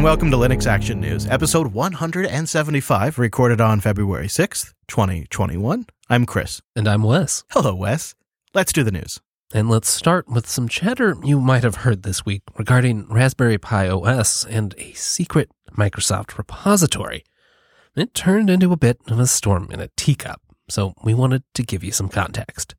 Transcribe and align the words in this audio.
and 0.00 0.04
welcome 0.06 0.30
to 0.30 0.36
Linux 0.38 0.66
Action 0.66 0.98
News, 0.98 1.26
episode 1.26 1.74
175, 1.74 3.18
recorded 3.18 3.60
on 3.60 3.80
February 3.80 4.28
6th, 4.28 4.72
2021. 4.88 5.84
I'm 6.08 6.24
Chris. 6.24 6.62
And 6.74 6.88
I'm 6.88 7.02
Wes. 7.02 7.44
Hello, 7.50 7.74
Wes. 7.74 8.14
Let's 8.54 8.72
do 8.72 8.82
the 8.82 8.92
news. 8.92 9.20
And 9.52 9.68
let's 9.68 9.90
start 9.90 10.26
with 10.26 10.48
some 10.48 10.68
chatter 10.68 11.16
you 11.22 11.38
might 11.38 11.64
have 11.64 11.74
heard 11.74 12.02
this 12.02 12.24
week 12.24 12.40
regarding 12.56 13.08
Raspberry 13.10 13.58
Pi 13.58 13.90
OS 13.90 14.46
and 14.46 14.74
a 14.78 14.94
secret 14.94 15.50
Microsoft 15.76 16.38
repository. 16.38 17.22
It 17.94 18.14
turned 18.14 18.48
into 18.48 18.72
a 18.72 18.78
bit 18.78 19.00
of 19.06 19.20
a 19.20 19.26
storm 19.26 19.68
in 19.70 19.80
a 19.80 19.90
teacup, 19.98 20.40
so 20.70 20.94
we 21.04 21.12
wanted 21.12 21.42
to 21.52 21.62
give 21.62 21.84
you 21.84 21.92
some 21.92 22.08
context. 22.08 22.74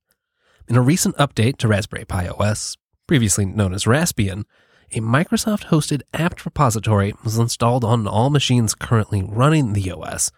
In 0.67 0.75
a 0.75 0.81
recent 0.81 1.15
update 1.17 1.57
to 1.57 1.67
Raspberry 1.67 2.05
Pi 2.05 2.29
OS, 2.29 2.77
previously 3.05 3.45
known 3.45 3.75
as 3.75 3.83
Raspbian, 3.83 4.45
a 4.93 4.99
Microsoft 4.99 5.65
hosted 5.65 6.01
apt 6.13 6.43
repository 6.45 7.13
was 7.23 7.37
installed 7.37 7.83
on 7.83 8.07
all 8.07 8.29
machines 8.29 8.75
currently 8.75 9.23
running 9.23 9.73
the 9.73 9.91
OS 9.91 10.31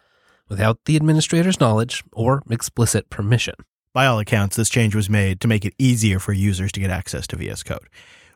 without 0.48 0.86
the 0.86 0.95
administrator's 0.95 1.59
knowledge 1.59 2.04
or 2.14 2.44
explicit 2.50 3.09
permission. 3.09 3.55
By 3.94 4.05
all 4.05 4.20
accounts, 4.20 4.55
this 4.55 4.70
change 4.70 4.94
was 4.94 5.09
made 5.09 5.42
to 5.42 5.48
make 5.48 5.66
it 5.66 5.73
easier 5.80 6.20
for 6.20 6.34
users 6.34 6.72
to 6.73 6.80
get 6.80 6.92
access 6.92 7.26
to 7.28 7.36
VS 7.36 7.64
Code, 7.64 7.90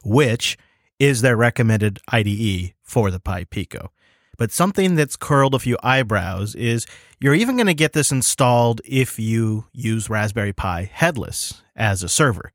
which 0.04 0.58
is 1.00 1.22
their 1.22 1.38
recommended 1.38 2.00
IDE 2.10 2.74
for 2.82 3.12
the 3.12 3.20
Pi 3.20 3.44
Pico. 3.44 3.92
But 4.38 4.52
something 4.52 4.96
that's 4.96 5.16
curled 5.16 5.56
a 5.56 5.60
few 5.60 5.78
eyebrows 5.84 6.56
is 6.56 6.86
you're 7.20 7.34
even 7.34 7.58
going 7.58 7.68
to 7.68 7.74
get 7.74 7.94
this 7.94 8.12
installed 8.12 8.82
if 8.86 9.20
you 9.20 9.66
use 9.72 10.10
Raspberry 10.10 10.54
Pi 10.54 10.90
headless 10.92 11.62
as 11.76 12.02
a 12.02 12.10
server. 12.10 12.52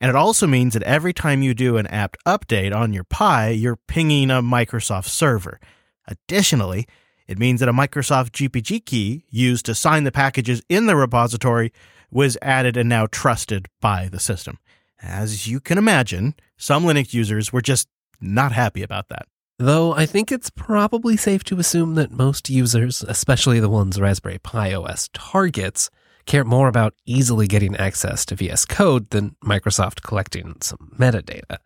And 0.00 0.08
it 0.08 0.16
also 0.16 0.46
means 0.46 0.72
that 0.72 0.82
every 0.84 1.12
time 1.12 1.42
you 1.42 1.52
do 1.52 1.76
an 1.76 1.86
apt 1.88 2.16
update 2.24 2.74
on 2.74 2.92
your 2.92 3.04
Pi, 3.04 3.50
you're 3.50 3.76
pinging 3.76 4.30
a 4.30 4.42
Microsoft 4.42 5.08
server. 5.08 5.60
Additionally, 6.06 6.86
it 7.28 7.38
means 7.38 7.60
that 7.60 7.68
a 7.68 7.72
Microsoft 7.72 8.30
GPG 8.30 8.84
key 8.86 9.24
used 9.28 9.66
to 9.66 9.74
sign 9.74 10.04
the 10.04 10.10
packages 10.10 10.62
in 10.68 10.86
the 10.86 10.96
repository 10.96 11.72
was 12.10 12.38
added 12.40 12.76
and 12.76 12.88
now 12.88 13.06
trusted 13.06 13.68
by 13.80 14.08
the 14.10 14.18
system. 14.18 14.58
As 15.02 15.46
you 15.46 15.60
can 15.60 15.78
imagine, 15.78 16.34
some 16.56 16.84
Linux 16.84 17.14
users 17.14 17.52
were 17.52 17.62
just 17.62 17.88
not 18.20 18.52
happy 18.52 18.82
about 18.82 19.08
that. 19.10 19.26
Though 19.58 19.92
I 19.92 20.06
think 20.06 20.32
it's 20.32 20.50
probably 20.50 21.16
safe 21.16 21.44
to 21.44 21.58
assume 21.58 21.94
that 21.96 22.10
most 22.10 22.48
users, 22.48 23.02
especially 23.02 23.60
the 23.60 23.68
ones 23.68 24.00
Raspberry 24.00 24.38
Pi 24.38 24.72
OS 24.72 25.10
targets, 25.12 25.90
care 26.26 26.44
more 26.44 26.68
about 26.68 26.94
easily 27.06 27.46
getting 27.46 27.76
access 27.76 28.24
to 28.26 28.34
VS 28.34 28.64
Code 28.64 29.10
than 29.10 29.36
Microsoft 29.44 30.02
collecting 30.02 30.56
some 30.60 30.92
metadata. 30.98 31.58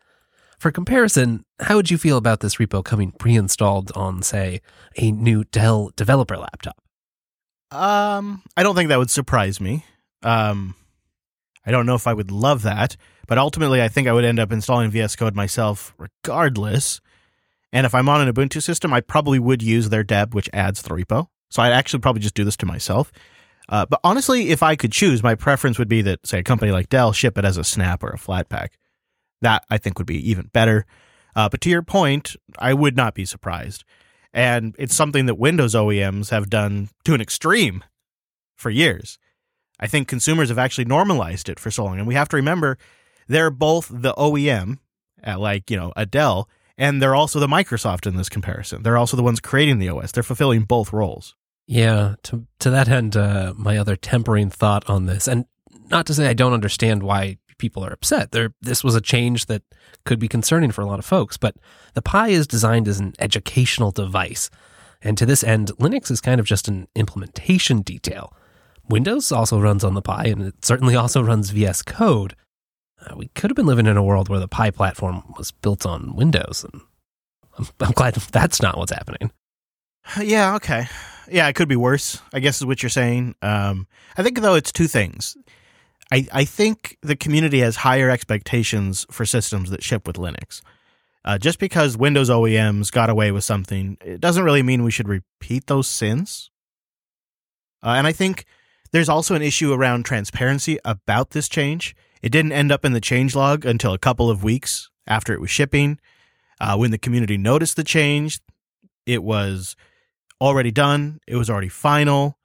For 0.58 0.70
comparison, 0.70 1.44
how 1.61 1.77
would 1.77 1.91
you 1.91 1.98
feel 1.98 2.16
about 2.16 2.41
this 2.41 2.56
repo 2.56 2.84
coming 2.84 3.12
pre 3.12 3.36
installed 3.36 3.92
on, 3.94 4.22
say, 4.22 4.61
a 4.96 5.12
new 5.12 5.44
Dell 5.44 5.91
developer 5.96 6.36
laptop? 6.36 6.77
Um, 7.70 8.42
I 8.56 8.62
don't 8.62 8.74
think 8.74 8.88
that 8.88 8.98
would 8.98 9.11
surprise 9.11 9.61
me. 9.61 9.84
Um, 10.22 10.74
I 11.66 11.70
don't 11.70 11.86
know 11.86 11.94
if 11.94 12.06
I 12.06 12.14
would 12.14 12.30
love 12.30 12.62
that, 12.62 12.96
but 13.27 13.39
ultimately, 13.39 13.83
I 13.83 13.89
think 13.89 14.08
I 14.08 14.12
would 14.12 14.24
end 14.24 14.39
up 14.39 14.52
installing 14.52 14.91
VS 14.91 15.16
Code 15.16 15.34
myself 15.34 15.94
regardless. 15.98 17.00
And 17.72 17.84
if 17.84 17.94
I'm 17.94 18.08
on 18.08 18.27
an 18.27 18.33
Ubuntu 18.33 18.62
system, 18.62 18.92
I 18.92 19.00
probably 19.00 19.39
would 19.39 19.62
use 19.62 19.89
their 19.89 20.05
deb, 20.05 20.34
which 20.34 20.48
adds 20.52 20.83
the 20.83 20.91
repo. 20.91 21.27
So 21.50 21.62
I'd 21.62 21.72
actually 21.72 22.00
probably 22.00 22.22
just 22.22 22.34
do 22.34 22.44
this 22.44 22.56
to 22.58 22.66
myself. 22.66 23.12
Uh, 23.69 23.87
but 23.87 24.01
honestly, 24.05 24.51
if 24.51 24.62
I 24.62 24.77
could 24.77 24.93
choose, 24.93 25.23
my 25.23 25.34
preference 25.34 25.79
would 25.79 25.89
be 25.89 26.03
that, 26.03 26.27
say, 26.27 26.41
a 26.41 26.43
company 26.43 26.70
like 26.70 26.89
Dell 26.89 27.12
ship 27.12 27.39
it 27.39 27.45
as 27.45 27.57
a 27.57 27.65
snap 27.65 28.03
or 28.03 28.11
a 28.11 28.19
Flatpak. 28.19 28.70
That 29.41 29.65
I 29.70 29.79
think 29.79 29.98
would 29.98 30.07
be 30.07 30.31
even 30.31 30.51
better. 30.53 30.87
Uh, 31.34 31.48
but 31.48 31.61
to 31.62 31.70
your 31.70 31.83
point, 31.83 32.37
I 32.59 32.75
would 32.75 32.97
not 32.97 33.15
be 33.15 33.25
surprised. 33.25 33.85
And 34.33 34.75
it's 34.79 34.97
something 34.97 35.27
that 35.27 35.37
Windows 35.37 35.75
OEMs 35.75 36.31
have 36.31 36.51
done 36.51 36.91
to 37.05 37.15
an 37.15 37.20
extreme 37.20 37.85
for 38.57 38.70
years. 38.70 39.19
I 39.80 39.86
think 39.86 40.08
consumers 40.08 40.48
have 40.48 40.58
actually 40.58 40.85
normalized 40.85 41.48
it 41.48 41.58
for 41.58 41.70
so 41.70 41.85
long. 41.85 41.98
And 41.98 42.07
we 42.07 42.14
have 42.14 42.29
to 42.30 42.36
remember 42.36 42.79
they're 43.29 43.51
both 43.51 43.89
the 43.91 44.13
OEM, 44.14 44.79
at 45.23 45.41
like, 45.41 45.70
you 45.70 45.77
know, 45.77 45.92
a 45.97 46.07
Dell, 46.07 46.48
and 46.77 47.01
they're 47.01 47.14
also 47.14 47.41
the 47.41 47.47
Microsoft 47.47 48.07
in 48.07 48.17
this 48.17 48.29
comparison. 48.29 48.83
They're 48.83 48.98
also 48.98 49.17
the 49.17 49.23
ones 49.23 49.41
creating 49.41 49.79
the 49.79 49.89
OS. 49.89 50.13
They're 50.13 50.23
fulfilling 50.23 50.63
both 50.63 50.92
roles. 50.92 51.35
Yeah, 51.67 52.17
to 52.25 52.47
to 52.58 52.70
that 52.70 52.89
end, 52.89 53.17
uh, 53.17 53.55
my 53.57 53.79
other 53.79 53.97
tempering 53.97 54.51
thought 54.51 54.89
on 54.89 55.07
this, 55.07 55.27
and 55.27 55.47
not 55.91 56.07
to 56.07 56.14
say 56.14 56.29
I 56.29 56.35
don't 56.35 56.52
understand 56.52 57.02
why 57.02 57.39
people 57.58 57.85
are 57.85 57.92
upset. 57.92 58.33
There, 58.33 58.52
this 58.61 58.85
was 58.85 58.95
a 58.95 59.01
change 59.01 59.47
that 59.47 59.63
could 60.05 60.19
be 60.19 60.29
concerning 60.29 60.73
for 60.73 60.83
a 60.83 60.86
lot 60.86 60.98
of 60.98 61.07
folks, 61.07 61.36
but 61.36 61.57
the 61.95 62.03
Pi 62.03 62.29
is 62.29 62.47
designed 62.47 62.86
as 62.86 63.01
an 63.01 63.14
educational 63.19 63.92
device, 63.92 64.51
and 65.01 65.17
to 65.17 65.24
this 65.24 65.42
end, 65.42 65.69
Linux 65.79 66.11
is 66.11 66.20
kind 66.20 66.39
of 66.39 66.47
just 66.47 66.69
an 66.69 66.86
implementation 66.95 67.80
detail. 67.80 68.35
Windows 68.91 69.33
also 69.33 69.58
runs 69.58 69.85
on 69.85 69.95
the 69.95 70.03
Pi, 70.03 70.24
and 70.24 70.42
it 70.42 70.64
certainly 70.64 70.95
also 70.95 71.23
runs 71.23 71.48
VS 71.48 71.80
Code. 71.80 72.36
Uh, 73.01 73.17
we 73.17 73.29
could 73.29 73.51
have 73.51 73.57
been 73.57 73.67
living 73.67 73.86
in 73.86 73.97
a 73.97 74.05
world 74.05 74.29
where 74.29 74.41
the 74.41 74.48
Pi 74.48 74.70
platform 74.70 75.23
was 75.39 75.51
built 75.51 75.86
on 75.86 76.14
Windows, 76.14 76.67
and 76.70 76.83
I'm, 77.57 77.67
I'm 77.80 77.92
glad 77.92 78.14
that's 78.33 78.61
not 78.61 78.77
what's 78.77 78.92
happening. 78.92 79.30
Yeah, 80.20 80.57
okay 80.57 80.89
yeah, 81.30 81.48
it 81.48 81.55
could 81.55 81.68
be 81.68 81.77
worse. 81.77 82.20
I 82.33 82.40
guess 82.40 82.57
is 82.57 82.67
what 82.67 82.83
you're 82.83 82.90
saying. 82.90 83.35
Um, 83.42 83.86
I 84.17 84.23
think 84.23 84.40
though 84.40 84.55
it's 84.55 84.73
two 84.73 84.86
things. 84.86 85.36
I 86.12 86.27
I 86.33 86.45
think 86.45 86.98
the 87.02 87.17
community 87.17 87.61
has 87.61 87.77
higher 87.77 88.11
expectations 88.11 89.07
for 89.11 89.24
systems 89.24 89.70
that 89.70 89.83
ship 89.83 90.07
with 90.07 90.17
Linux. 90.17 90.61
Uh, 91.24 91.39
just 91.39 91.58
because 91.58 91.96
Windows 91.96 92.29
OEMs 92.29 92.92
got 92.92 93.08
away 93.08 93.33
with 93.33 93.45
something, 93.45 93.96
it 94.05 94.20
doesn't 94.20 94.45
really 94.45 94.62
mean 94.62 94.85
we 94.85 94.90
should 94.90 95.08
repeat 95.08 95.67
those 95.67 95.86
sins. 95.86 96.51
Uh, 97.83 97.95
and 97.96 98.06
I 98.06 98.12
think 98.12 98.45
there's 98.92 99.08
also 99.08 99.35
an 99.35 99.41
issue 99.41 99.73
around 99.73 100.05
transparency 100.05 100.79
about 100.85 101.30
this 101.30 101.48
change. 101.48 101.96
It 102.23 102.30
didn't 102.30 102.52
end 102.52 102.70
up 102.70 102.85
in 102.85 102.92
the 102.92 103.01
changelog 103.01 103.64
until 103.64 103.95
a 103.95 103.98
couple 103.98 104.30
of 104.30 104.45
weeks 104.45 104.91
after 105.06 105.33
it 105.33 105.41
was 105.41 105.51
shipping. 105.51 105.98
Uh, 106.61 106.77
when 106.77 106.91
the 106.91 106.98
community 106.98 107.36
noticed 107.36 107.77
the 107.77 107.85
change, 107.85 108.41
it 109.06 109.23
was 109.23 109.77
already 110.44 110.70
done. 110.70 111.20
It 111.27 111.36
was 111.36 111.50
already 111.50 111.68
final. 111.68 112.38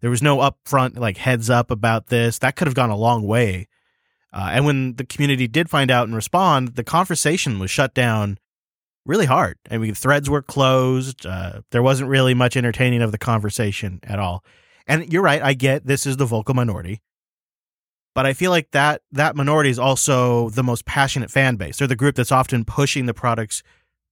There 0.00 0.10
was 0.10 0.22
no 0.22 0.38
upfront 0.38 0.98
like 0.98 1.18
heads 1.18 1.50
up 1.50 1.70
about 1.70 2.06
this. 2.06 2.38
That 2.38 2.56
could 2.56 2.66
have 2.66 2.74
gone 2.74 2.90
a 2.90 2.96
long 2.96 3.26
way. 3.26 3.68
Uh, 4.32 4.50
and 4.52 4.64
when 4.64 4.94
the 4.94 5.04
community 5.04 5.48
did 5.48 5.68
find 5.68 5.90
out 5.90 6.06
and 6.06 6.14
respond, 6.14 6.76
the 6.76 6.84
conversation 6.84 7.58
was 7.58 7.70
shut 7.70 7.94
down 7.94 8.38
really 9.04 9.26
hard. 9.26 9.58
I 9.70 9.78
mean, 9.78 9.94
threads 9.94 10.30
were 10.30 10.42
closed. 10.42 11.26
Uh, 11.26 11.62
there 11.70 11.82
wasn't 11.82 12.10
really 12.10 12.34
much 12.34 12.56
entertaining 12.56 13.02
of 13.02 13.12
the 13.12 13.18
conversation 13.18 14.00
at 14.04 14.18
all. 14.18 14.44
And 14.86 15.12
you're 15.12 15.22
right. 15.22 15.42
I 15.42 15.54
get 15.54 15.86
this 15.86 16.06
is 16.06 16.16
the 16.16 16.26
vocal 16.26 16.54
minority, 16.54 17.00
but 18.14 18.26
I 18.26 18.32
feel 18.32 18.50
like 18.50 18.70
that 18.72 19.02
that 19.12 19.36
minority 19.36 19.70
is 19.70 19.78
also 19.78 20.50
the 20.50 20.62
most 20.62 20.84
passionate 20.84 21.30
fan 21.30 21.56
base. 21.56 21.78
They're 21.78 21.88
the 21.88 21.96
group 21.96 22.16
that's 22.16 22.32
often 22.32 22.64
pushing 22.64 23.06
the 23.06 23.14
products 23.14 23.62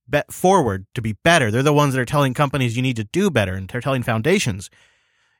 be- 0.08 0.22
forward 0.30 0.86
to 0.94 1.02
be 1.02 1.14
better. 1.24 1.50
They're 1.50 1.62
the 1.62 1.72
ones 1.72 1.94
that 1.94 2.00
are 2.00 2.04
telling 2.04 2.34
companies 2.34 2.76
you 2.76 2.82
need 2.82 2.96
to 2.96 3.04
do 3.04 3.30
better, 3.30 3.54
and 3.54 3.68
they're 3.68 3.80
telling 3.80 4.02
foundations 4.02 4.70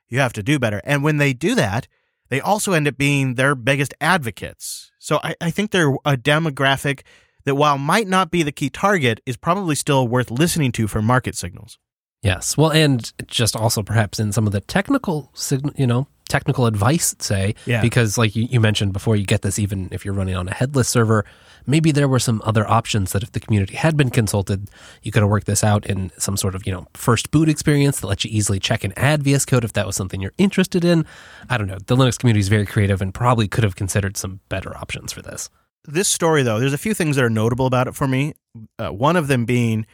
you 0.07 0.19
have 0.19 0.33
to 0.33 0.43
do 0.43 0.59
better. 0.59 0.81
And 0.83 1.03
when 1.03 1.17
they 1.17 1.33
do 1.33 1.55
that, 1.55 1.87
they 2.29 2.41
also 2.41 2.73
end 2.73 2.87
up 2.87 2.97
being 2.97 3.35
their 3.35 3.55
biggest 3.55 3.93
advocates. 3.99 4.91
So 4.99 5.19
I, 5.23 5.35
I 5.41 5.51
think 5.51 5.71
they're 5.71 5.93
a 6.05 6.15
demographic 6.15 7.01
that, 7.45 7.55
while 7.55 7.77
might 7.77 8.07
not 8.07 8.31
be 8.31 8.43
the 8.43 8.51
key 8.51 8.69
target, 8.69 9.21
is 9.25 9.37
probably 9.37 9.75
still 9.75 10.07
worth 10.07 10.29
listening 10.29 10.71
to 10.73 10.87
for 10.87 11.01
market 11.01 11.35
signals. 11.35 11.77
Yes. 12.21 12.57
Well, 12.57 12.71
and 12.71 13.11
just 13.27 13.55
also 13.55 13.81
perhaps 13.81 14.19
in 14.19 14.31
some 14.31 14.45
of 14.45 14.51
the 14.51 14.59
technical 14.59 15.31
you 15.75 15.87
know, 15.87 16.07
technical 16.29 16.65
advice, 16.65 17.15
say, 17.19 17.55
yeah. 17.65 17.81
because 17.81 18.17
like 18.17 18.35
you, 18.35 18.43
you 18.49 18.59
mentioned 18.59 18.93
before, 18.93 19.15
you 19.15 19.25
get 19.25 19.41
this 19.41 19.59
even 19.59 19.89
if 19.91 20.05
you're 20.05 20.13
running 20.13 20.35
on 20.35 20.47
a 20.47 20.53
headless 20.53 20.87
server 20.87 21.25
maybe 21.69 21.91
there 21.91 22.07
were 22.07 22.19
some 22.19 22.41
other 22.43 22.67
options 22.67 23.11
that 23.11 23.23
if 23.23 23.31
the 23.31 23.39
community 23.39 23.75
had 23.75 23.95
been 23.95 24.09
consulted, 24.09 24.69
you 25.03 25.11
could 25.11 25.21
have 25.21 25.29
worked 25.29 25.45
this 25.45 25.63
out 25.63 25.85
in 25.85 26.11
some 26.17 26.35
sort 26.35 26.55
of, 26.55 26.65
you 26.65 26.73
know, 26.73 26.87
first 26.93 27.31
boot 27.31 27.47
experience 27.47 27.99
that 27.99 28.07
lets 28.07 28.25
you 28.25 28.31
easily 28.33 28.59
check 28.59 28.83
and 28.83 28.97
add 28.97 29.23
VS 29.23 29.45
Code 29.45 29.63
if 29.63 29.73
that 29.73 29.85
was 29.85 29.95
something 29.95 30.19
you're 30.19 30.33
interested 30.37 30.83
in. 30.83 31.05
I 31.49 31.57
don't 31.57 31.67
know. 31.67 31.77
The 31.85 31.95
Linux 31.95 32.17
community 32.17 32.39
is 32.39 32.49
very 32.49 32.65
creative 32.65 33.01
and 33.01 33.13
probably 33.13 33.47
could 33.47 33.63
have 33.63 33.75
considered 33.75 34.17
some 34.17 34.39
better 34.49 34.75
options 34.75 35.13
for 35.13 35.21
this. 35.21 35.49
This 35.85 36.07
story, 36.07 36.43
though, 36.43 36.59
there's 36.59 36.73
a 36.73 36.77
few 36.77 36.93
things 36.93 37.15
that 37.15 37.23
are 37.23 37.29
notable 37.29 37.65
about 37.65 37.87
it 37.87 37.95
for 37.95 38.07
me. 38.07 38.33
Uh, 38.77 38.89
one 38.89 39.15
of 39.15 39.27
them 39.27 39.45
being, 39.45 39.85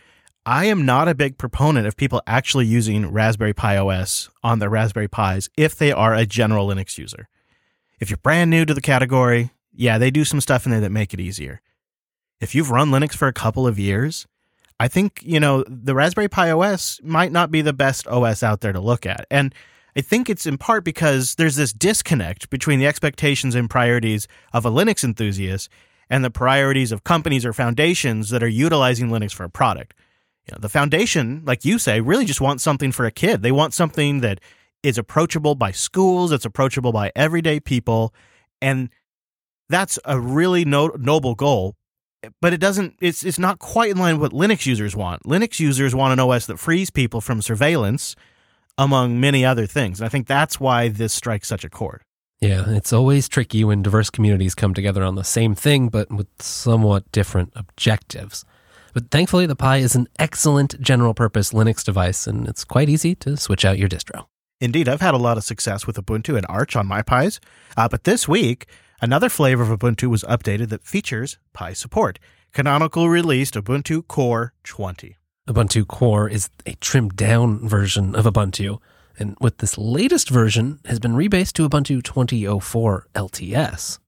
I 0.47 0.65
am 0.65 0.85
not 0.85 1.07
a 1.07 1.15
big 1.15 1.39
proponent 1.39 1.87
of 1.87 1.97
people 1.97 2.21
actually 2.27 2.67
using 2.67 3.11
Raspberry 3.11 3.53
Pi 3.53 3.77
OS 3.77 4.29
on 4.43 4.59
their 4.59 4.69
Raspberry 4.69 5.07
Pis 5.07 5.49
if 5.57 5.75
they 5.75 5.91
are 5.91 6.13
a 6.13 6.27
general 6.27 6.67
Linux 6.67 6.99
user. 6.99 7.27
If 7.99 8.11
you're 8.11 8.17
brand 8.17 8.51
new 8.51 8.63
to 8.63 8.73
the 8.75 8.81
category, 8.81 9.49
yeah, 9.73 9.97
they 9.97 10.11
do 10.11 10.23
some 10.23 10.39
stuff 10.39 10.65
in 10.65 10.71
there 10.71 10.81
that 10.81 10.91
make 10.91 11.15
it 11.15 11.19
easier. 11.19 11.61
If 12.39 12.53
you've 12.53 12.69
run 12.69 12.91
Linux 12.91 13.15
for 13.15 13.27
a 13.27 13.33
couple 13.33 13.65
of 13.65 13.79
years, 13.79 14.27
I 14.79 14.87
think, 14.87 15.23
you 15.23 15.39
know, 15.39 15.63
the 15.67 15.95
Raspberry 15.95 16.27
Pi 16.27 16.51
OS 16.51 16.99
might 17.01 17.31
not 17.31 17.49
be 17.49 17.63
the 17.63 17.73
best 17.73 18.07
OS 18.07 18.43
out 18.43 18.61
there 18.61 18.73
to 18.73 18.79
look 18.79 19.07
at. 19.07 19.25
And 19.31 19.51
I 19.95 20.01
think 20.01 20.29
it's 20.29 20.45
in 20.45 20.59
part 20.59 20.83
because 20.83 21.35
there's 21.35 21.55
this 21.55 21.73
disconnect 21.73 22.51
between 22.51 22.77
the 22.77 22.85
expectations 22.85 23.55
and 23.55 23.67
priorities 23.67 24.27
of 24.53 24.63
a 24.63 24.69
Linux 24.69 25.03
enthusiast 25.03 25.69
and 26.07 26.23
the 26.23 26.29
priorities 26.29 26.91
of 26.91 27.03
companies 27.03 27.47
or 27.47 27.53
foundations 27.53 28.29
that 28.29 28.43
are 28.43 28.47
utilizing 28.47 29.09
Linux 29.09 29.33
for 29.33 29.43
a 29.43 29.49
product. 29.49 29.95
You 30.47 30.53
know, 30.53 30.59
the 30.59 30.69
foundation, 30.69 31.41
like 31.45 31.65
you 31.65 31.79
say, 31.79 32.01
really 32.01 32.25
just 32.25 32.41
wants 32.41 32.63
something 32.63 32.91
for 32.91 33.05
a 33.05 33.11
kid. 33.11 33.41
They 33.41 33.51
want 33.51 33.73
something 33.73 34.21
that 34.21 34.39
is 34.83 34.97
approachable 34.97 35.55
by 35.55 35.71
schools, 35.71 36.31
it's 36.31 36.45
approachable 36.45 36.91
by 36.91 37.11
everyday 37.15 37.59
people, 37.59 38.13
and 38.61 38.89
that's 39.69 39.97
a 40.05 40.19
really 40.19 40.63
no- 40.63 40.95
noble 40.97 41.33
goal. 41.33 41.75
But 42.41 42.53
it 42.53 42.59
doesn't. 42.59 42.95
It's 43.01 43.23
it's 43.23 43.37
not 43.37 43.59
quite 43.59 43.91
in 43.91 43.97
line 43.97 44.19
with 44.19 44.33
what 44.33 44.49
Linux 44.49 44.65
users 44.65 44.95
want. 44.95 45.23
Linux 45.23 45.59
users 45.59 45.93
want 45.93 46.13
an 46.13 46.19
OS 46.19 46.47
that 46.47 46.57
frees 46.57 46.89
people 46.89 47.21
from 47.21 47.41
surveillance, 47.41 48.15
among 48.77 49.19
many 49.19 49.45
other 49.45 49.65
things. 49.65 49.99
And 49.99 50.05
I 50.05 50.09
think 50.09 50.27
that's 50.27 50.59
why 50.59 50.89
this 50.89 51.13
strikes 51.13 51.47
such 51.47 51.63
a 51.63 51.69
chord. 51.69 52.01
Yeah, 52.41 52.65
it's 52.67 52.91
always 52.91 53.29
tricky 53.29 53.63
when 53.63 53.81
diverse 53.81 54.09
communities 54.09 54.55
come 54.55 54.73
together 54.73 55.03
on 55.03 55.15
the 55.15 55.23
same 55.23 55.55
thing, 55.55 55.89
but 55.89 56.11
with 56.11 56.27
somewhat 56.39 57.11
different 57.11 57.53
objectives. 57.55 58.43
But 58.95 59.11
thankfully, 59.11 59.45
the 59.45 59.57
Pi 59.57 59.79
is 59.79 59.93
an 59.93 60.07
excellent 60.19 60.79
general 60.79 61.13
purpose 61.13 61.51
Linux 61.51 61.83
device, 61.83 62.27
and 62.27 62.47
it's 62.47 62.63
quite 62.63 62.87
easy 62.87 63.13
to 63.15 63.35
switch 63.35 63.65
out 63.65 63.77
your 63.77 63.89
distro. 63.89 64.27
Indeed, 64.61 64.87
I've 64.87 65.01
had 65.01 65.13
a 65.13 65.17
lot 65.17 65.37
of 65.37 65.43
success 65.43 65.85
with 65.85 65.97
Ubuntu 65.97 66.37
and 66.37 66.45
Arch 66.47 66.77
on 66.77 66.87
my 66.87 67.01
Pis. 67.01 67.41
Uh, 67.75 67.89
but 67.89 68.05
this 68.05 68.25
week, 68.25 68.67
another 69.01 69.27
flavor 69.27 69.63
of 69.63 69.77
Ubuntu 69.77 70.07
was 70.07 70.23
updated 70.23 70.69
that 70.69 70.87
features 70.87 71.37
Pi 71.51 71.73
support. 71.73 72.19
Canonical 72.53 73.09
released 73.09 73.55
Ubuntu 73.55 74.07
Core 74.07 74.53
20. 74.63 75.17
Ubuntu 75.49 75.85
Core 75.85 76.29
is 76.29 76.49
a 76.65 76.75
trimmed 76.75 77.17
down 77.17 77.67
version 77.67 78.15
of 78.15 78.23
Ubuntu, 78.23 78.79
and 79.19 79.35
with 79.41 79.57
this 79.57 79.77
latest 79.77 80.29
version 80.29 80.79
has 80.85 80.99
been 80.99 81.15
rebased 81.15 81.51
to 81.55 81.67
Ubuntu 81.67 82.01
2004 82.01 83.07
LTS. 83.13 83.99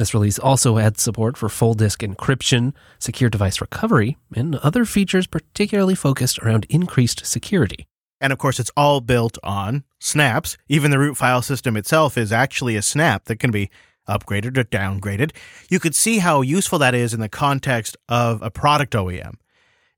This 0.00 0.14
release 0.14 0.38
also 0.38 0.78
adds 0.78 1.02
support 1.02 1.36
for 1.36 1.50
full 1.50 1.74
disk 1.74 2.00
encryption, 2.00 2.72
secure 2.98 3.28
device 3.28 3.60
recovery, 3.60 4.16
and 4.34 4.56
other 4.56 4.86
features 4.86 5.26
particularly 5.26 5.94
focused 5.94 6.38
around 6.38 6.64
increased 6.70 7.26
security. 7.26 7.86
And 8.18 8.32
of 8.32 8.38
course, 8.38 8.58
it's 8.58 8.70
all 8.78 9.02
built 9.02 9.36
on 9.44 9.84
snaps. 9.98 10.56
Even 10.70 10.90
the 10.90 10.98
root 10.98 11.18
file 11.18 11.42
system 11.42 11.76
itself 11.76 12.16
is 12.16 12.32
actually 12.32 12.76
a 12.76 12.82
snap 12.82 13.26
that 13.26 13.40
can 13.40 13.50
be 13.50 13.68
upgraded 14.08 14.56
or 14.56 14.64
downgraded. 14.64 15.32
You 15.68 15.78
could 15.78 15.94
see 15.94 16.20
how 16.20 16.40
useful 16.40 16.78
that 16.78 16.94
is 16.94 17.12
in 17.12 17.20
the 17.20 17.28
context 17.28 17.98
of 18.08 18.40
a 18.40 18.50
product 18.50 18.94
OEM. 18.94 19.34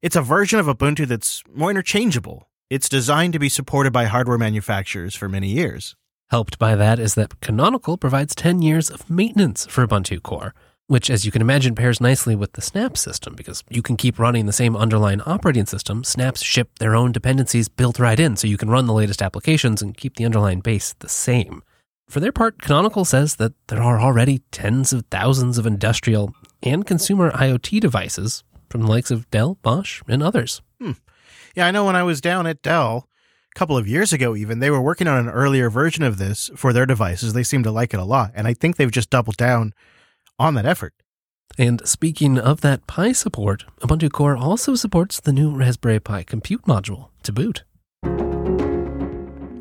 It's 0.02 0.16
a 0.16 0.20
version 0.20 0.58
of 0.58 0.66
Ubuntu 0.66 1.06
that's 1.06 1.44
more 1.54 1.70
interchangeable. 1.70 2.48
It's 2.68 2.88
designed 2.88 3.34
to 3.34 3.38
be 3.38 3.48
supported 3.48 3.92
by 3.92 4.06
hardware 4.06 4.36
manufacturers 4.36 5.14
for 5.14 5.28
many 5.28 5.50
years. 5.50 5.94
Helped 6.32 6.58
by 6.58 6.74
that 6.74 6.98
is 6.98 7.14
that 7.14 7.42
Canonical 7.42 7.98
provides 7.98 8.34
10 8.34 8.62
years 8.62 8.88
of 8.88 9.10
maintenance 9.10 9.66
for 9.66 9.86
Ubuntu 9.86 10.22
Core, 10.22 10.54
which, 10.86 11.10
as 11.10 11.26
you 11.26 11.30
can 11.30 11.42
imagine, 11.42 11.74
pairs 11.74 12.00
nicely 12.00 12.34
with 12.34 12.54
the 12.54 12.62
Snap 12.62 12.96
system 12.96 13.34
because 13.34 13.62
you 13.68 13.82
can 13.82 13.98
keep 13.98 14.18
running 14.18 14.46
the 14.46 14.52
same 14.54 14.74
underlying 14.74 15.20
operating 15.26 15.66
system. 15.66 16.02
Snaps 16.02 16.42
ship 16.42 16.78
their 16.78 16.96
own 16.96 17.12
dependencies 17.12 17.68
built 17.68 17.98
right 17.98 18.18
in, 18.18 18.38
so 18.38 18.46
you 18.46 18.56
can 18.56 18.70
run 18.70 18.86
the 18.86 18.94
latest 18.94 19.20
applications 19.20 19.82
and 19.82 19.94
keep 19.94 20.16
the 20.16 20.24
underlying 20.24 20.60
base 20.60 20.94
the 21.00 21.08
same. 21.08 21.62
For 22.08 22.18
their 22.18 22.32
part, 22.32 22.62
Canonical 22.62 23.04
says 23.04 23.36
that 23.36 23.52
there 23.66 23.82
are 23.82 24.00
already 24.00 24.40
tens 24.52 24.94
of 24.94 25.04
thousands 25.10 25.58
of 25.58 25.66
industrial 25.66 26.34
and 26.62 26.86
consumer 26.86 27.30
IoT 27.32 27.78
devices 27.78 28.42
from 28.70 28.80
the 28.80 28.88
likes 28.88 29.10
of 29.10 29.30
Dell, 29.30 29.58
Bosch, 29.60 30.00
and 30.08 30.22
others. 30.22 30.62
Hmm. 30.80 30.92
Yeah, 31.54 31.66
I 31.66 31.72
know 31.72 31.84
when 31.84 31.96
I 31.96 32.04
was 32.04 32.22
down 32.22 32.46
at 32.46 32.62
Dell 32.62 33.06
couple 33.54 33.76
of 33.76 33.86
years 33.86 34.12
ago, 34.12 34.34
even, 34.34 34.58
they 34.58 34.70
were 34.70 34.80
working 34.80 35.06
on 35.06 35.18
an 35.18 35.28
earlier 35.28 35.70
version 35.70 36.04
of 36.04 36.18
this 36.18 36.50
for 36.56 36.72
their 36.72 36.86
devices. 36.86 37.32
They 37.32 37.42
seem 37.42 37.62
to 37.64 37.70
like 37.70 37.92
it 37.94 38.00
a 38.00 38.04
lot. 38.04 38.32
And 38.34 38.46
I 38.46 38.54
think 38.54 38.76
they've 38.76 38.90
just 38.90 39.10
doubled 39.10 39.36
down 39.36 39.74
on 40.38 40.54
that 40.54 40.66
effort. 40.66 40.94
And 41.58 41.86
speaking 41.86 42.38
of 42.38 42.62
that 42.62 42.86
Pi 42.86 43.12
support, 43.12 43.64
Ubuntu 43.80 44.10
Core 44.10 44.36
also 44.36 44.74
supports 44.74 45.20
the 45.20 45.32
new 45.32 45.54
Raspberry 45.54 46.00
Pi 46.00 46.22
compute 46.22 46.62
module 46.62 47.10
to 47.24 47.32
boot. 47.32 47.64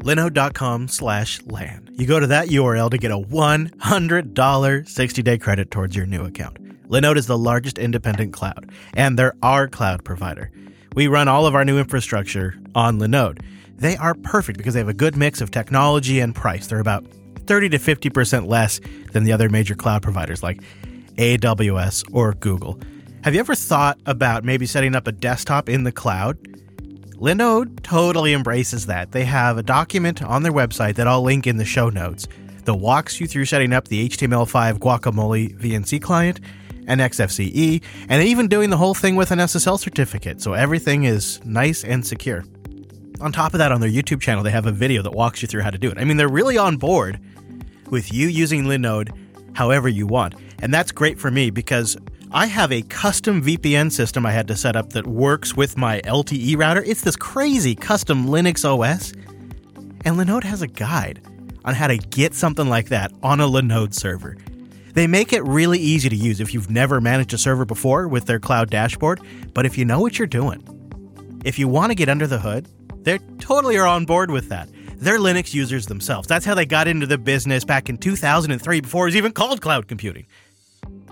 Linode.com 0.04 0.88
slash 0.88 1.42
LAN. 1.44 1.90
You 1.94 2.08
go 2.08 2.20
to 2.20 2.28
that 2.28 2.48
URL 2.48 2.90
to 2.90 2.98
get 2.98 3.12
a 3.12 3.20
$100 3.20 4.90
60 4.90 5.22
day 5.22 5.38
credit 5.38 5.70
towards 5.70 5.96
your 5.96 6.06
new 6.08 6.24
account. 6.26 6.58
Linode 6.90 7.18
is 7.18 7.28
the 7.28 7.38
largest 7.38 7.78
independent 7.78 8.34
cloud, 8.34 8.72
and 8.96 9.20
they're 9.20 9.36
our 9.44 9.68
cloud 9.68 10.04
provider. 10.04 10.52
We 10.96 11.08
run 11.08 11.28
all 11.28 11.46
of 11.46 11.56
our 11.56 11.64
new 11.64 11.78
infrastructure 11.78 12.56
on 12.76 13.00
Linode. 13.00 13.40
They 13.78 13.98
are 13.98 14.14
perfect 14.14 14.58
because 14.58 14.74
they 14.74 14.80
have 14.80 14.90
a 14.90 14.94
good 14.94 15.16
mix 15.16 15.42
of 15.42 15.52
technology 15.52 16.20
and 16.20 16.36
price. 16.36 16.68
They're 16.68 16.80
about 16.80 17.06
30 17.48 17.70
to 17.70 17.80
50% 17.80 18.48
less 18.48 18.80
than 19.12 19.24
the 19.24 19.32
other 19.32 19.50
major 19.50 19.76
cloud 19.76 20.02
providers 20.04 20.44
like 20.44 20.62
AWS 21.16 22.04
or 22.14 22.34
Google. 22.34 22.80
Have 23.24 23.34
you 23.34 23.40
ever 23.40 23.56
thought 23.56 24.00
about 24.06 24.44
maybe 24.44 24.66
setting 24.66 24.96
up 24.96 25.08
a 25.08 25.12
desktop 25.12 25.70
in 25.70 25.84
the 25.84 25.92
cloud? 25.92 26.38
Linode 27.18 27.84
totally 27.84 28.34
embraces 28.34 28.88
that. 28.88 29.12
They 29.12 29.26
have 29.26 29.58
a 29.58 29.64
document 29.64 30.24
on 30.24 30.42
their 30.42 30.52
website 30.52 30.96
that 30.96 31.08
I'll 31.08 31.22
link 31.22 31.46
in 31.46 31.58
the 31.58 31.66
show 31.66 31.90
notes 31.90 32.28
that 32.66 32.74
walks 32.74 33.20
you 33.20 33.28
through 33.28 33.46
setting 33.46 33.74
up 33.74 33.88
the 33.88 34.10
HTML5 34.10 34.80
Guacamole 34.80 35.56
VNC 35.60 36.02
client 36.02 36.40
and 36.88 37.00
XFCE, 37.00 37.84
and 38.10 38.24
even 38.24 38.48
doing 38.48 38.70
the 38.70 38.78
whole 38.78 38.96
thing 38.96 39.16
with 39.16 39.32
an 39.32 39.40
SSL 39.40 39.80
certificate, 39.80 40.42
so 40.42 40.54
everything 40.54 41.04
is 41.04 41.40
nice 41.46 41.84
and 41.84 42.06
secure. 42.06 42.44
On 43.22 43.32
top 43.32 43.54
of 43.54 43.60
that, 43.60 43.72
on 43.72 43.82
their 43.82 43.90
YouTube 43.90 44.20
channel, 44.20 44.44
they 44.44 44.52
have 44.52 44.66
a 44.66 44.72
video 44.72 45.04
that 45.04 45.12
walks 45.12 45.42
you 45.42 45.48
through 45.48 45.62
how 45.62 45.70
to 45.70 45.78
do 45.78 45.90
it. 45.90 45.98
I 45.98 46.04
mean, 46.04 46.18
they're 46.18 46.28
really 46.28 46.58
on 46.58 46.78
board 46.78 47.20
with 47.90 48.12
you 48.12 48.28
using 48.28 48.64
Linode 48.64 49.16
however 49.54 49.88
you 49.88 50.08
want. 50.08 50.34
And 50.62 50.74
that's 50.74 50.92
great 50.92 51.20
for 51.20 51.30
me 51.30 51.50
because 51.50 51.98
I 52.32 52.48
have 52.48 52.72
a 52.72 52.82
custom 52.84 53.44
VPN 53.44 53.92
system 53.92 54.26
I 54.26 54.32
had 54.32 54.48
to 54.48 54.56
set 54.56 54.76
up 54.76 54.94
that 54.94 55.06
works 55.06 55.56
with 55.56 55.78
my 55.78 56.02
LTE 56.02 56.58
router. 56.58 56.82
It's 56.84 57.02
this 57.02 57.16
crazy 57.16 57.76
custom 57.76 58.28
Linux 58.28 58.66
OS. 58.66 59.12
And 60.04 60.18
Linode 60.18 60.44
has 60.44 60.62
a 60.62 60.68
guide 60.68 61.22
on 61.64 61.76
how 61.76 61.88
to 61.88 61.98
get 61.98 62.34
something 62.34 62.68
like 62.68 62.90
that 62.90 63.12
on 63.22 63.40
a 63.40 63.48
Linode 63.48 63.94
server. 63.94 64.36
They 64.94 65.08
make 65.08 65.32
it 65.32 65.44
really 65.44 65.80
easy 65.80 66.10
to 66.10 66.16
use 66.16 66.40
if 66.40 66.54
you've 66.54 66.70
never 66.72 67.00
managed 67.00 67.34
a 67.34 67.38
server 67.38 67.66
before 67.66 68.08
with 68.08 68.26
their 68.26 68.40
cloud 68.40 68.70
dashboard, 68.70 69.22
but 69.54 69.66
if 69.66 69.78
you 69.78 69.86
know 69.86 70.02
what 70.02 70.18
you're 70.18 70.28
doing, 70.28 70.66
if 71.46 71.58
you 71.58 71.68
want 71.68 71.92
to 71.92 71.96
get 71.96 72.10
under 72.10 72.28
the 72.28 72.40
hood, 72.40 72.68
they 73.04 73.18
totally 73.40 73.78
are 73.78 73.88
on 73.88 74.06
board 74.06 74.32
with 74.32 74.50
that. 74.50 74.70
They're 74.98 75.18
Linux 75.18 75.54
users 75.54 75.88
themselves. 75.88 76.28
That's 76.28 76.46
how 76.46 76.54
they 76.54 76.66
got 76.66 76.88
into 76.88 77.08
the 77.08 77.18
business 77.18 77.66
back 77.66 77.90
in 77.90 77.98
2003 77.98 78.82
before 78.82 79.06
it 79.06 79.08
was 79.08 79.16
even 79.16 79.32
called 79.32 79.62
cloud 79.62 79.88
computing. 79.88 80.28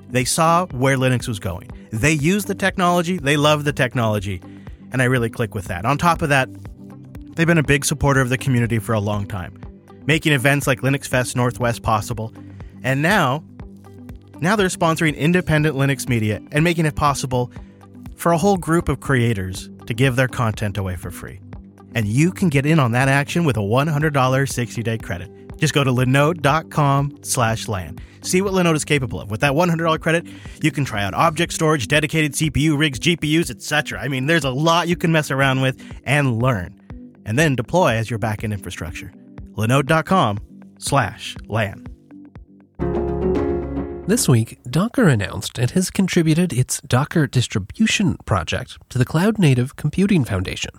They 0.09 0.25
saw 0.25 0.67
where 0.67 0.97
Linux 0.97 1.27
was 1.27 1.39
going. 1.39 1.69
They 1.91 2.13
used 2.13 2.47
the 2.47 2.55
technology, 2.55 3.17
they 3.17 3.37
love 3.37 3.63
the 3.63 3.73
technology, 3.73 4.41
and 4.91 5.01
I 5.01 5.05
really 5.05 5.29
click 5.29 5.55
with 5.55 5.65
that. 5.65 5.85
On 5.85 5.97
top 5.97 6.21
of 6.21 6.29
that, 6.29 6.49
they've 7.35 7.47
been 7.47 7.57
a 7.57 7.63
big 7.63 7.85
supporter 7.85 8.21
of 8.21 8.29
the 8.29 8.37
community 8.37 8.79
for 8.79 8.93
a 8.93 8.99
long 8.99 9.25
time, 9.27 9.59
making 10.05 10.33
events 10.33 10.67
like 10.67 10.81
Linux 10.81 11.07
Fest 11.07 11.35
Northwest 11.35 11.81
possible. 11.81 12.33
And 12.83 13.01
now, 13.01 13.43
now 14.39 14.55
they're 14.55 14.67
sponsoring 14.67 15.15
independent 15.17 15.75
Linux 15.75 16.07
media 16.07 16.41
and 16.51 16.63
making 16.63 16.85
it 16.85 16.95
possible 16.95 17.51
for 18.15 18.31
a 18.31 18.37
whole 18.37 18.57
group 18.57 18.89
of 18.89 18.99
creators 18.99 19.69
to 19.85 19.93
give 19.93 20.15
their 20.15 20.27
content 20.27 20.77
away 20.77 20.95
for 20.95 21.11
free. 21.11 21.39
And 21.95 22.07
you 22.07 22.31
can 22.31 22.49
get 22.49 22.65
in 22.65 22.79
on 22.79 22.91
that 22.91 23.07
action 23.07 23.45
with 23.45 23.57
a 23.57 23.61
$100 23.61 24.11
60-day 24.11 24.97
credit. 24.99 25.31
Just 25.57 25.73
go 25.73 25.83
to 25.83 25.91
linode.com 25.91 27.19
slash 27.21 27.67
LAN. 27.67 27.99
See 28.21 28.41
what 28.41 28.53
Linode 28.53 28.75
is 28.75 28.85
capable 28.85 29.21
of. 29.21 29.31
With 29.31 29.41
that 29.41 29.53
$100 29.53 29.99
credit, 29.99 30.25
you 30.61 30.71
can 30.71 30.85
try 30.85 31.03
out 31.03 31.13
object 31.13 31.53
storage, 31.53 31.87
dedicated 31.87 32.33
CPU 32.33 32.77
rigs, 32.77 32.99
GPUs, 32.99 33.49
etc. 33.49 33.99
I 33.99 34.07
mean, 34.07 34.25
there's 34.25 34.43
a 34.43 34.51
lot 34.51 34.87
you 34.87 34.95
can 34.95 35.11
mess 35.11 35.31
around 35.31 35.61
with 35.61 35.81
and 36.03 36.41
learn. 36.41 36.75
And 37.25 37.37
then 37.37 37.55
deploy 37.55 37.93
as 37.93 38.09
your 38.09 38.19
backend 38.19 38.53
infrastructure. 38.53 39.11
linode.com 39.55 40.39
slash 40.79 41.35
LAN. 41.47 41.85
This 44.07 44.27
week, 44.27 44.59
Docker 44.67 45.07
announced 45.07 45.59
it 45.59 45.71
has 45.71 45.91
contributed 45.91 46.51
its 46.51 46.81
Docker 46.81 47.27
distribution 47.27 48.17
project 48.25 48.77
to 48.89 48.97
the 48.97 49.05
Cloud 49.05 49.37
Native 49.37 49.75
Computing 49.75 50.25
Foundation. 50.25 50.71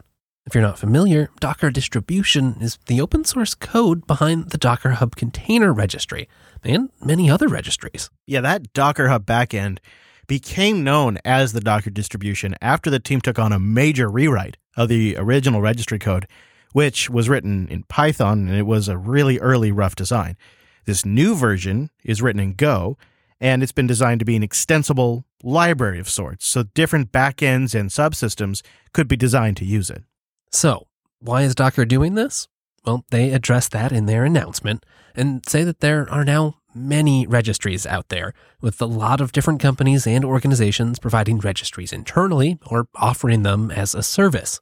If 0.46 0.54
you're 0.54 0.62
not 0.62 0.78
familiar, 0.78 1.30
Docker 1.38 1.70
distribution 1.70 2.56
is 2.60 2.78
the 2.86 3.00
open 3.00 3.24
source 3.24 3.54
code 3.54 4.06
behind 4.06 4.50
the 4.50 4.58
Docker 4.58 4.92
Hub 4.92 5.14
Container 5.14 5.72
Registry 5.72 6.28
and 6.64 6.88
many 7.04 7.30
other 7.30 7.46
registries. 7.46 8.08
Yeah, 8.26 8.40
that 8.40 8.72
Docker 8.72 9.08
Hub 9.08 9.26
backend 9.26 9.78
became 10.26 10.82
known 10.82 11.18
as 11.26 11.52
the 11.52 11.60
Docker 11.60 11.90
distribution 11.90 12.54
after 12.62 12.88
the 12.88 12.98
team 12.98 13.20
took 13.20 13.38
on 13.38 13.52
a 13.52 13.58
major 13.58 14.08
rewrite 14.08 14.56
of 14.76 14.88
the 14.88 15.14
original 15.18 15.60
registry 15.60 15.98
code, 15.98 16.26
which 16.72 17.10
was 17.10 17.28
written 17.28 17.68
in 17.68 17.82
Python 17.84 18.48
and 18.48 18.56
it 18.56 18.66
was 18.66 18.88
a 18.88 18.96
really 18.96 19.38
early 19.40 19.70
rough 19.70 19.94
design. 19.94 20.38
This 20.86 21.04
new 21.04 21.34
version 21.36 21.90
is 22.02 22.22
written 22.22 22.40
in 22.40 22.54
Go 22.54 22.96
and 23.40 23.62
it's 23.62 23.72
been 23.72 23.86
designed 23.86 24.20
to 24.20 24.24
be 24.24 24.36
an 24.36 24.42
extensible 24.42 25.26
library 25.42 25.98
of 25.98 26.08
sorts, 26.08 26.46
so 26.46 26.62
different 26.62 27.12
backends 27.12 27.78
and 27.78 27.90
subsystems 27.90 28.62
could 28.92 29.06
be 29.06 29.16
designed 29.16 29.58
to 29.58 29.64
use 29.64 29.90
it. 29.90 30.02
So, 30.52 30.86
why 31.20 31.42
is 31.42 31.54
Docker 31.54 31.84
doing 31.84 32.14
this? 32.14 32.48
Well, 32.84 33.04
they 33.10 33.30
address 33.30 33.68
that 33.68 33.92
in 33.92 34.06
their 34.06 34.24
announcement 34.24 34.84
and 35.14 35.46
say 35.46 35.64
that 35.64 35.80
there 35.80 36.10
are 36.10 36.24
now 36.24 36.56
many 36.74 37.26
registries 37.26 37.86
out 37.86 38.08
there, 38.08 38.32
with 38.60 38.80
a 38.80 38.86
lot 38.86 39.20
of 39.20 39.32
different 39.32 39.60
companies 39.60 40.06
and 40.06 40.24
organizations 40.24 40.98
providing 40.98 41.38
registries 41.38 41.92
internally 41.92 42.58
or 42.66 42.86
offering 42.94 43.42
them 43.42 43.70
as 43.70 43.94
a 43.94 44.02
service. 44.02 44.60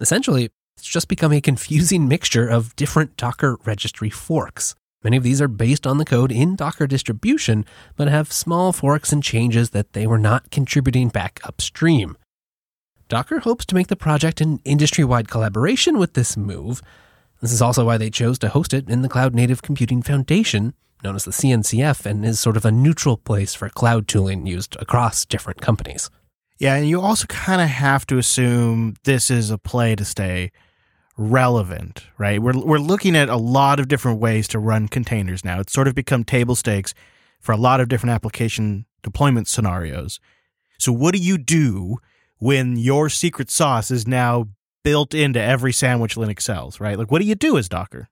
Essentially, 0.00 0.50
it's 0.76 0.86
just 0.86 1.08
become 1.08 1.32
a 1.32 1.40
confusing 1.40 2.06
mixture 2.06 2.46
of 2.46 2.76
different 2.76 3.16
Docker 3.16 3.56
registry 3.64 4.10
forks. 4.10 4.74
Many 5.02 5.16
of 5.16 5.22
these 5.22 5.40
are 5.40 5.48
based 5.48 5.86
on 5.86 5.98
the 5.98 6.04
code 6.04 6.32
in 6.32 6.56
Docker 6.56 6.86
distribution, 6.86 7.64
but 7.96 8.08
have 8.08 8.32
small 8.32 8.72
forks 8.72 9.12
and 9.12 9.22
changes 9.22 9.70
that 9.70 9.92
they 9.92 10.06
were 10.06 10.18
not 10.18 10.50
contributing 10.50 11.08
back 11.08 11.40
upstream. 11.44 12.16
Docker 13.08 13.38
hopes 13.40 13.64
to 13.66 13.74
make 13.74 13.86
the 13.86 13.96
project 13.96 14.42
an 14.42 14.60
industry 14.66 15.02
wide 15.02 15.28
collaboration 15.28 15.98
with 15.98 16.12
this 16.12 16.36
move. 16.36 16.82
This 17.40 17.52
is 17.52 17.62
also 17.62 17.86
why 17.86 17.96
they 17.96 18.10
chose 18.10 18.38
to 18.40 18.50
host 18.50 18.74
it 18.74 18.88
in 18.90 19.00
the 19.00 19.08
Cloud 19.08 19.34
Native 19.34 19.62
Computing 19.62 20.02
Foundation, 20.02 20.74
known 21.02 21.16
as 21.16 21.24
the 21.24 21.30
CNCF, 21.30 22.04
and 22.04 22.24
is 22.24 22.38
sort 22.38 22.58
of 22.58 22.66
a 22.66 22.70
neutral 22.70 23.16
place 23.16 23.54
for 23.54 23.70
cloud 23.70 24.08
tooling 24.08 24.46
used 24.46 24.76
across 24.76 25.24
different 25.24 25.62
companies. 25.62 26.10
Yeah, 26.58 26.74
and 26.74 26.86
you 26.86 27.00
also 27.00 27.26
kind 27.28 27.62
of 27.62 27.68
have 27.68 28.06
to 28.08 28.18
assume 28.18 28.96
this 29.04 29.30
is 29.30 29.50
a 29.50 29.56
play 29.56 29.96
to 29.96 30.04
stay 30.04 30.52
relevant, 31.16 32.04
right? 32.18 32.42
We're 32.42 32.58
we're 32.58 32.78
looking 32.78 33.16
at 33.16 33.30
a 33.30 33.36
lot 33.36 33.80
of 33.80 33.88
different 33.88 34.20
ways 34.20 34.48
to 34.48 34.58
run 34.58 34.86
containers 34.86 35.44
now. 35.44 35.60
It's 35.60 35.72
sort 35.72 35.88
of 35.88 35.94
become 35.94 36.24
table 36.24 36.56
stakes 36.56 36.92
for 37.40 37.52
a 37.52 37.56
lot 37.56 37.80
of 37.80 37.88
different 37.88 38.12
application 38.12 38.84
deployment 39.02 39.48
scenarios. 39.48 40.20
So 40.78 40.92
what 40.92 41.14
do 41.14 41.20
you 41.20 41.38
do 41.38 41.98
when 42.38 42.76
your 42.76 43.08
secret 43.08 43.50
sauce 43.50 43.90
is 43.90 44.06
now 44.06 44.48
built 44.84 45.14
into 45.14 45.40
every 45.40 45.72
sandwich 45.72 46.14
Linux 46.14 46.42
sells, 46.42 46.80
right? 46.80 46.98
Like 46.98 47.10
what 47.10 47.20
do 47.20 47.26
you 47.26 47.34
do 47.34 47.58
as 47.58 47.68
Docker? 47.68 48.08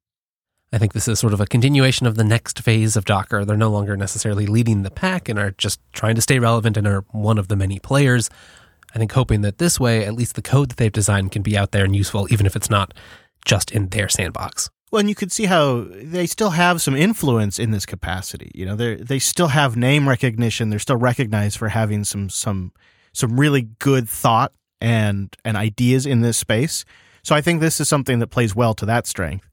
I 0.72 0.78
think 0.78 0.92
this 0.92 1.08
is 1.08 1.18
sort 1.18 1.32
of 1.32 1.40
a 1.40 1.46
continuation 1.46 2.06
of 2.06 2.16
the 2.16 2.24
next 2.24 2.60
phase 2.60 2.96
of 2.96 3.04
Docker. 3.04 3.44
They're 3.44 3.56
no 3.56 3.70
longer 3.70 3.96
necessarily 3.96 4.46
leading 4.46 4.82
the 4.82 4.90
pack 4.90 5.28
and 5.28 5.38
are 5.38 5.52
just 5.52 5.80
trying 5.92 6.16
to 6.16 6.20
stay 6.20 6.38
relevant 6.38 6.76
and 6.76 6.86
are 6.86 7.04
one 7.12 7.38
of 7.38 7.48
the 7.48 7.56
many 7.56 7.78
players. 7.78 8.28
I 8.94 8.98
think 8.98 9.12
hoping 9.12 9.42
that 9.42 9.58
this 9.58 9.78
way, 9.78 10.04
at 10.04 10.14
least 10.14 10.34
the 10.34 10.42
code 10.42 10.70
that 10.70 10.76
they've 10.76 10.92
designed 10.92 11.30
can 11.30 11.42
be 11.42 11.56
out 11.56 11.70
there 11.70 11.84
and 11.84 11.94
useful, 11.94 12.26
even 12.32 12.46
if 12.46 12.56
it's 12.56 12.70
not 12.70 12.94
just 13.44 13.70
in 13.70 13.88
their 13.88 14.08
sandbox. 14.08 14.68
Well, 14.90 15.00
and 15.00 15.08
you 15.08 15.14
could 15.14 15.32
see 15.32 15.46
how 15.46 15.86
they 15.90 16.26
still 16.26 16.50
have 16.50 16.80
some 16.80 16.96
influence 16.96 17.58
in 17.58 17.70
this 17.70 17.86
capacity. 17.86 18.50
You 18.54 18.66
know, 18.66 18.76
they 18.76 18.96
they 18.96 19.18
still 19.18 19.48
have 19.48 19.76
name 19.76 20.08
recognition. 20.08 20.70
They're 20.70 20.78
still 20.78 20.96
recognized 20.96 21.58
for 21.58 21.68
having 21.68 22.04
some 22.04 22.30
some 22.30 22.72
some 23.16 23.38
really 23.38 23.62
good 23.78 24.08
thought 24.08 24.52
and 24.80 25.34
and 25.44 25.56
ideas 25.56 26.06
in 26.06 26.20
this 26.20 26.36
space. 26.36 26.84
So 27.22 27.34
I 27.34 27.40
think 27.40 27.60
this 27.60 27.80
is 27.80 27.88
something 27.88 28.18
that 28.20 28.28
plays 28.28 28.54
well 28.54 28.74
to 28.74 28.86
that 28.86 29.06
strength. 29.06 29.48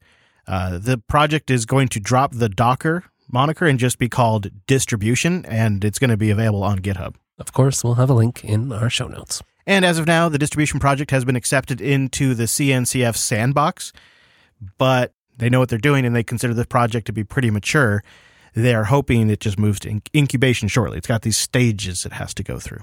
Uh, 0.46 0.78
the 0.78 0.98
project 0.98 1.50
is 1.50 1.64
going 1.64 1.88
to 1.88 2.00
drop 2.00 2.32
the 2.34 2.48
Docker 2.48 3.04
moniker 3.32 3.66
and 3.66 3.78
just 3.78 3.98
be 3.98 4.08
called 4.08 4.50
distribution, 4.66 5.44
and 5.46 5.84
it's 5.84 5.98
going 5.98 6.10
to 6.10 6.16
be 6.16 6.30
available 6.30 6.62
on 6.62 6.78
GitHub. 6.80 7.16
Of 7.38 7.52
course, 7.52 7.82
we'll 7.82 7.94
have 7.94 8.10
a 8.10 8.14
link 8.14 8.44
in 8.44 8.70
our 8.70 8.90
show 8.90 9.08
notes. 9.08 9.42
And 9.66 9.84
as 9.84 9.98
of 9.98 10.06
now, 10.06 10.28
the 10.28 10.38
distribution 10.38 10.78
project 10.78 11.10
has 11.10 11.24
been 11.24 11.36
accepted 11.36 11.80
into 11.80 12.34
the 12.34 12.44
CNCF 12.44 13.16
sandbox, 13.16 13.92
but 14.78 15.12
they 15.36 15.48
know 15.48 15.58
what 15.58 15.70
they're 15.70 15.78
doing 15.78 16.04
and 16.04 16.14
they 16.14 16.22
consider 16.22 16.54
the 16.54 16.66
project 16.66 17.06
to 17.06 17.12
be 17.12 17.24
pretty 17.24 17.50
mature. 17.50 18.04
They 18.54 18.74
are 18.74 18.84
hoping 18.84 19.30
it 19.30 19.40
just 19.40 19.58
moves 19.58 19.80
to 19.80 20.00
incubation 20.14 20.68
shortly. 20.68 20.98
It's 20.98 21.08
got 21.08 21.22
these 21.22 21.38
stages 21.38 22.06
it 22.06 22.12
has 22.12 22.34
to 22.34 22.42
go 22.44 22.60
through. 22.60 22.82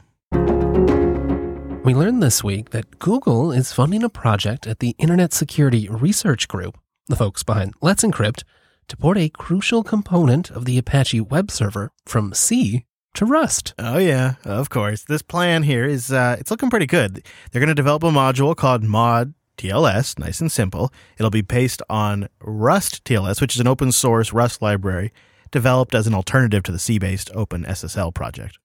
We 1.83 1.95
learned 1.95 2.21
this 2.21 2.43
week 2.43 2.69
that 2.69 2.99
Google 2.99 3.51
is 3.51 3.73
funding 3.73 4.03
a 4.03 4.09
project 4.09 4.67
at 4.67 4.77
the 4.79 4.95
Internet 4.99 5.33
Security 5.33 5.89
Research 5.89 6.47
Group, 6.47 6.77
the 7.07 7.15
folks 7.15 7.41
behind 7.41 7.73
Let's 7.81 8.03
Encrypt, 8.03 8.43
to 8.87 8.97
port 8.97 9.17
a 9.17 9.29
crucial 9.29 9.81
component 9.81 10.51
of 10.51 10.65
the 10.65 10.77
Apache 10.77 11.21
web 11.21 11.49
server 11.49 11.91
from 12.05 12.35
C 12.35 12.85
to 13.15 13.25
Rust. 13.25 13.73
Oh 13.79 13.97
yeah, 13.97 14.35
of 14.45 14.69
course. 14.69 15.03
This 15.03 15.23
plan 15.23 15.63
here 15.63 15.83
is 15.83 16.11
uh, 16.11 16.35
it's 16.39 16.51
looking 16.51 16.69
pretty 16.69 16.85
good. 16.85 17.23
They're 17.51 17.59
going 17.59 17.67
to 17.67 17.73
develop 17.73 18.03
a 18.03 18.11
module 18.11 18.55
called 18.55 18.83
Mod 18.83 19.33
TLS, 19.57 20.19
nice 20.19 20.39
and 20.39 20.51
simple. 20.51 20.93
It'll 21.17 21.31
be 21.31 21.41
based 21.41 21.81
on 21.89 22.29
Rust 22.41 23.03
TLS, 23.05 23.41
which 23.41 23.55
is 23.55 23.59
an 23.59 23.67
open 23.67 23.91
source 23.91 24.31
Rust 24.31 24.61
library 24.61 25.11
developed 25.49 25.95
as 25.95 26.05
an 26.05 26.13
alternative 26.13 26.61
to 26.63 26.71
the 26.71 26.79
C-based 26.79 27.31
Open 27.33 27.63
SSL 27.63 28.13
project. 28.13 28.59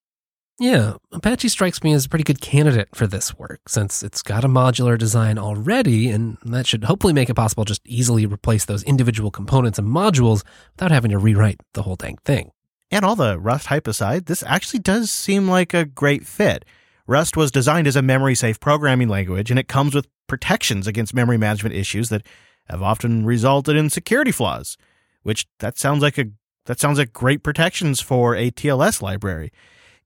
Yeah, 0.59 0.95
Apache 1.13 1.49
strikes 1.51 1.83
me 1.83 1.93
as 1.93 2.07
a 2.07 2.09
pretty 2.09 2.25
good 2.25 2.41
candidate 2.41 2.89
for 2.95 3.07
this 3.07 3.39
work 3.39 3.61
since 3.69 4.03
it's 4.03 4.23
got 4.23 4.43
a 4.43 4.49
modular 4.49 4.97
design 4.97 5.37
already, 5.37 6.09
and 6.09 6.39
that 6.45 6.67
should 6.67 6.85
hopefully 6.85 7.13
make 7.13 7.29
it 7.29 7.35
possible 7.35 7.67
just 7.67 7.83
easily 7.85 8.25
replace 8.25 8.65
those 8.65 8.83
individual 8.85 9.31
components 9.31 9.79
and 9.79 9.87
modules 9.87 10.45
without 10.73 10.91
having 10.91 11.11
to 11.11 11.19
rewrite 11.19 11.61
the 11.75 11.83
whole 11.83 11.97
dang 11.97 12.17
thing. 12.25 12.53
And 12.91 13.05
all 13.05 13.17
the 13.17 13.39
Rust 13.39 13.67
hype 13.67 13.87
aside, 13.87 14.27
this 14.27 14.43
actually 14.45 14.79
does 14.79 15.11
seem 15.11 15.47
like 15.47 15.75
a 15.75 15.85
great 15.85 16.27
fit. 16.27 16.65
Rust 17.07 17.37
was 17.37 17.51
designed 17.51 17.87
as 17.87 17.97
a 17.97 18.03
memory 18.03 18.35
safe 18.35 18.59
programming 18.59 19.09
language, 19.09 19.51
and 19.51 19.61
it 19.61 19.69
comes 19.69 19.95
with 19.95 20.09
protections 20.27 20.87
against 20.87 21.13
memory 21.13 21.37
management 21.37 21.75
issues 21.75 22.09
that 22.09 22.27
have 22.71 22.83
often 22.83 23.27
resulted 23.27 23.77
in 23.77 23.91
security 23.91 24.33
flaws, 24.33 24.79
which 25.23 25.47
that 25.59 25.77
sounds 25.77 26.01
like 26.01 26.17
a 26.17 26.27
that 26.65 26.81
sounds 26.81 26.99
like 26.99 27.13
great 27.13 27.43
protections 27.43 28.01
for 28.01 28.35
a 28.35 28.51
TLS 28.51 29.03
library. 29.03 29.53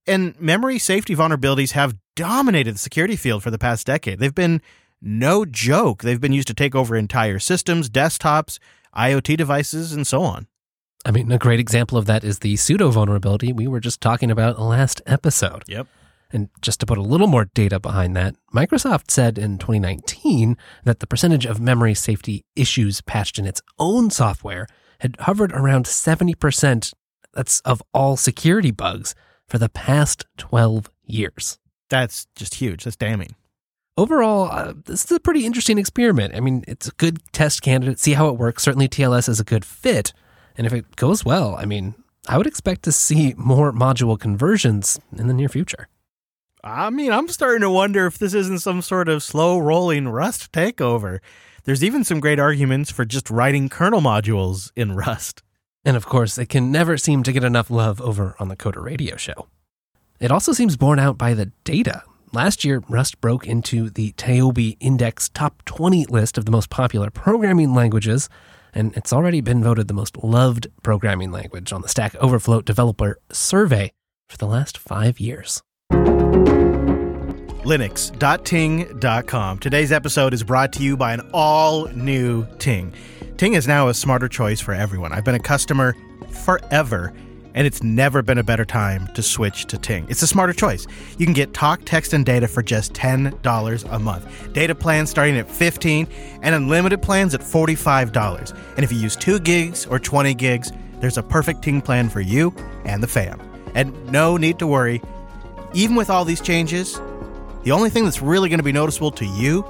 And 0.06 0.38
memory 0.40 0.78
safety 0.78 1.14
vulnerabilities 1.14 1.72
have 1.72 1.96
dominated 2.16 2.74
the 2.74 2.78
security 2.78 3.16
field 3.16 3.42
for 3.42 3.50
the 3.50 3.58
past 3.58 3.86
decade. 3.86 4.18
They've 4.18 4.34
been 4.34 4.60
no 5.00 5.44
joke. 5.44 6.02
They've 6.02 6.20
been 6.20 6.32
used 6.32 6.48
to 6.48 6.54
take 6.54 6.74
over 6.74 6.96
entire 6.96 7.38
systems, 7.38 7.88
desktops, 7.88 8.58
IoT 8.96 9.36
devices, 9.36 9.92
and 9.92 10.06
so 10.06 10.22
on. 10.22 10.46
I 11.04 11.10
mean, 11.10 11.32
a 11.32 11.38
great 11.38 11.60
example 11.60 11.96
of 11.96 12.06
that 12.06 12.24
is 12.24 12.40
the 12.40 12.54
sudo 12.54 12.92
vulnerability 12.92 13.52
we 13.52 13.66
were 13.66 13.80
just 13.80 14.00
talking 14.00 14.30
about 14.30 14.60
last 14.60 15.00
episode. 15.06 15.64
Yep. 15.66 15.86
And 16.32 16.48
just 16.60 16.80
to 16.80 16.86
put 16.86 16.98
a 16.98 17.02
little 17.02 17.26
more 17.26 17.46
data 17.54 17.80
behind 17.80 18.14
that, 18.16 18.36
Microsoft 18.54 19.10
said 19.10 19.38
in 19.38 19.58
2019 19.58 20.56
that 20.84 21.00
the 21.00 21.06
percentage 21.06 21.46
of 21.46 21.60
memory 21.60 21.94
safety 21.94 22.44
issues 22.54 23.00
patched 23.00 23.38
in 23.38 23.46
its 23.46 23.62
own 23.78 24.10
software 24.10 24.66
had 25.00 25.16
hovered 25.20 25.52
around 25.52 25.86
70% 25.86 26.92
that's 27.32 27.60
of 27.60 27.82
all 27.94 28.16
security 28.16 28.70
bugs 28.70 29.14
for 29.50 29.58
the 29.58 29.68
past 29.68 30.24
12 30.38 30.90
years. 31.04 31.58
That's 31.90 32.26
just 32.36 32.54
huge. 32.54 32.84
That's 32.84 32.96
damning. 32.96 33.34
Overall, 33.98 34.48
uh, 34.50 34.72
this 34.86 35.04
is 35.04 35.10
a 35.10 35.20
pretty 35.20 35.44
interesting 35.44 35.76
experiment. 35.76 36.34
I 36.34 36.40
mean, 36.40 36.64
it's 36.68 36.88
a 36.88 36.92
good 36.92 37.20
test 37.32 37.60
candidate, 37.60 37.98
see 37.98 38.14
how 38.14 38.28
it 38.28 38.38
works. 38.38 38.62
Certainly, 38.62 38.88
TLS 38.88 39.28
is 39.28 39.40
a 39.40 39.44
good 39.44 39.64
fit. 39.64 40.14
And 40.56 40.66
if 40.66 40.72
it 40.72 40.96
goes 40.96 41.24
well, 41.24 41.56
I 41.56 41.66
mean, 41.66 41.94
I 42.28 42.38
would 42.38 42.46
expect 42.46 42.84
to 42.84 42.92
see 42.92 43.34
more 43.36 43.72
module 43.72 44.18
conversions 44.18 44.98
in 45.16 45.26
the 45.26 45.34
near 45.34 45.48
future. 45.48 45.88
I 46.62 46.90
mean, 46.90 47.12
I'm 47.12 47.28
starting 47.28 47.62
to 47.62 47.70
wonder 47.70 48.06
if 48.06 48.18
this 48.18 48.34
isn't 48.34 48.60
some 48.60 48.82
sort 48.82 49.08
of 49.08 49.22
slow 49.22 49.58
rolling 49.58 50.08
Rust 50.08 50.52
takeover. 50.52 51.18
There's 51.64 51.82
even 51.82 52.04
some 52.04 52.20
great 52.20 52.38
arguments 52.38 52.90
for 52.90 53.04
just 53.04 53.30
writing 53.30 53.68
kernel 53.68 54.00
modules 54.00 54.70
in 54.76 54.92
Rust. 54.92 55.42
And 55.84 55.96
of 55.96 56.06
course, 56.06 56.38
it 56.38 56.48
can 56.48 56.70
never 56.70 56.96
seem 56.96 57.22
to 57.22 57.32
get 57.32 57.44
enough 57.44 57.70
love 57.70 58.00
over 58.00 58.36
on 58.38 58.48
the 58.48 58.56
Coder 58.56 58.82
Radio 58.82 59.16
Show. 59.16 59.48
It 60.18 60.30
also 60.30 60.52
seems 60.52 60.76
borne 60.76 60.98
out 60.98 61.16
by 61.16 61.32
the 61.34 61.52
data. 61.64 62.02
Last 62.32 62.64
year, 62.64 62.82
Rust 62.88 63.20
broke 63.20 63.46
into 63.46 63.90
the 63.90 64.12
TIOBE 64.12 64.76
Index 64.78 65.28
top 65.30 65.64
20 65.64 66.06
list 66.06 66.38
of 66.38 66.44
the 66.44 66.52
most 66.52 66.70
popular 66.70 67.10
programming 67.10 67.74
languages, 67.74 68.28
and 68.72 68.96
it's 68.96 69.12
already 69.12 69.40
been 69.40 69.64
voted 69.64 69.88
the 69.88 69.94
most 69.94 70.16
loved 70.22 70.68
programming 70.82 71.32
language 71.32 71.72
on 71.72 71.82
the 71.82 71.88
Stack 71.88 72.14
Overflow 72.16 72.60
Developer 72.60 73.18
Survey 73.32 73.90
for 74.28 74.36
the 74.36 74.46
last 74.46 74.78
five 74.78 75.18
years. 75.18 75.62
Linux.ting.com. 77.64 79.58
Today's 79.58 79.92
episode 79.92 80.32
is 80.32 80.42
brought 80.42 80.72
to 80.74 80.82
you 80.82 80.96
by 80.96 81.12
an 81.14 81.28
all 81.32 81.88
new 81.88 82.46
Ting. 82.58 82.92
Ting 83.40 83.54
is 83.54 83.66
now 83.66 83.88
a 83.88 83.94
smarter 83.94 84.28
choice 84.28 84.60
for 84.60 84.74
everyone. 84.74 85.14
I've 85.14 85.24
been 85.24 85.34
a 85.34 85.38
customer 85.38 85.96
forever, 86.44 87.10
and 87.54 87.66
it's 87.66 87.82
never 87.82 88.20
been 88.20 88.36
a 88.36 88.42
better 88.42 88.66
time 88.66 89.08
to 89.14 89.22
switch 89.22 89.64
to 89.68 89.78
Ting. 89.78 90.04
It's 90.10 90.20
a 90.20 90.26
smarter 90.26 90.52
choice. 90.52 90.86
You 91.16 91.24
can 91.24 91.32
get 91.32 91.54
talk, 91.54 91.80
text, 91.86 92.12
and 92.12 92.26
data 92.26 92.46
for 92.46 92.62
just 92.62 92.92
$10 92.92 93.92
a 93.94 93.98
month. 93.98 94.52
Data 94.52 94.74
plans 94.74 95.08
starting 95.08 95.38
at 95.38 95.50
15 95.50 96.06
and 96.42 96.54
unlimited 96.54 97.00
plans 97.00 97.34
at 97.34 97.40
$45. 97.40 98.54
And 98.76 98.84
if 98.84 98.92
you 98.92 98.98
use 98.98 99.16
2 99.16 99.40
gigs 99.40 99.86
or 99.86 99.98
20 99.98 100.34
gigs, 100.34 100.70
there's 101.00 101.16
a 101.16 101.22
perfect 101.22 101.62
Ting 101.62 101.80
plan 101.80 102.10
for 102.10 102.20
you 102.20 102.54
and 102.84 103.02
the 103.02 103.08
fam. 103.08 103.40
And 103.74 104.12
no 104.12 104.36
need 104.36 104.58
to 104.58 104.66
worry. 104.66 105.00
Even 105.72 105.96
with 105.96 106.10
all 106.10 106.26
these 106.26 106.42
changes, 106.42 107.00
the 107.62 107.70
only 107.70 107.88
thing 107.88 108.04
that's 108.04 108.20
really 108.20 108.50
going 108.50 108.58
to 108.58 108.64
be 108.64 108.70
noticeable 108.70 109.12
to 109.12 109.24
you 109.24 109.64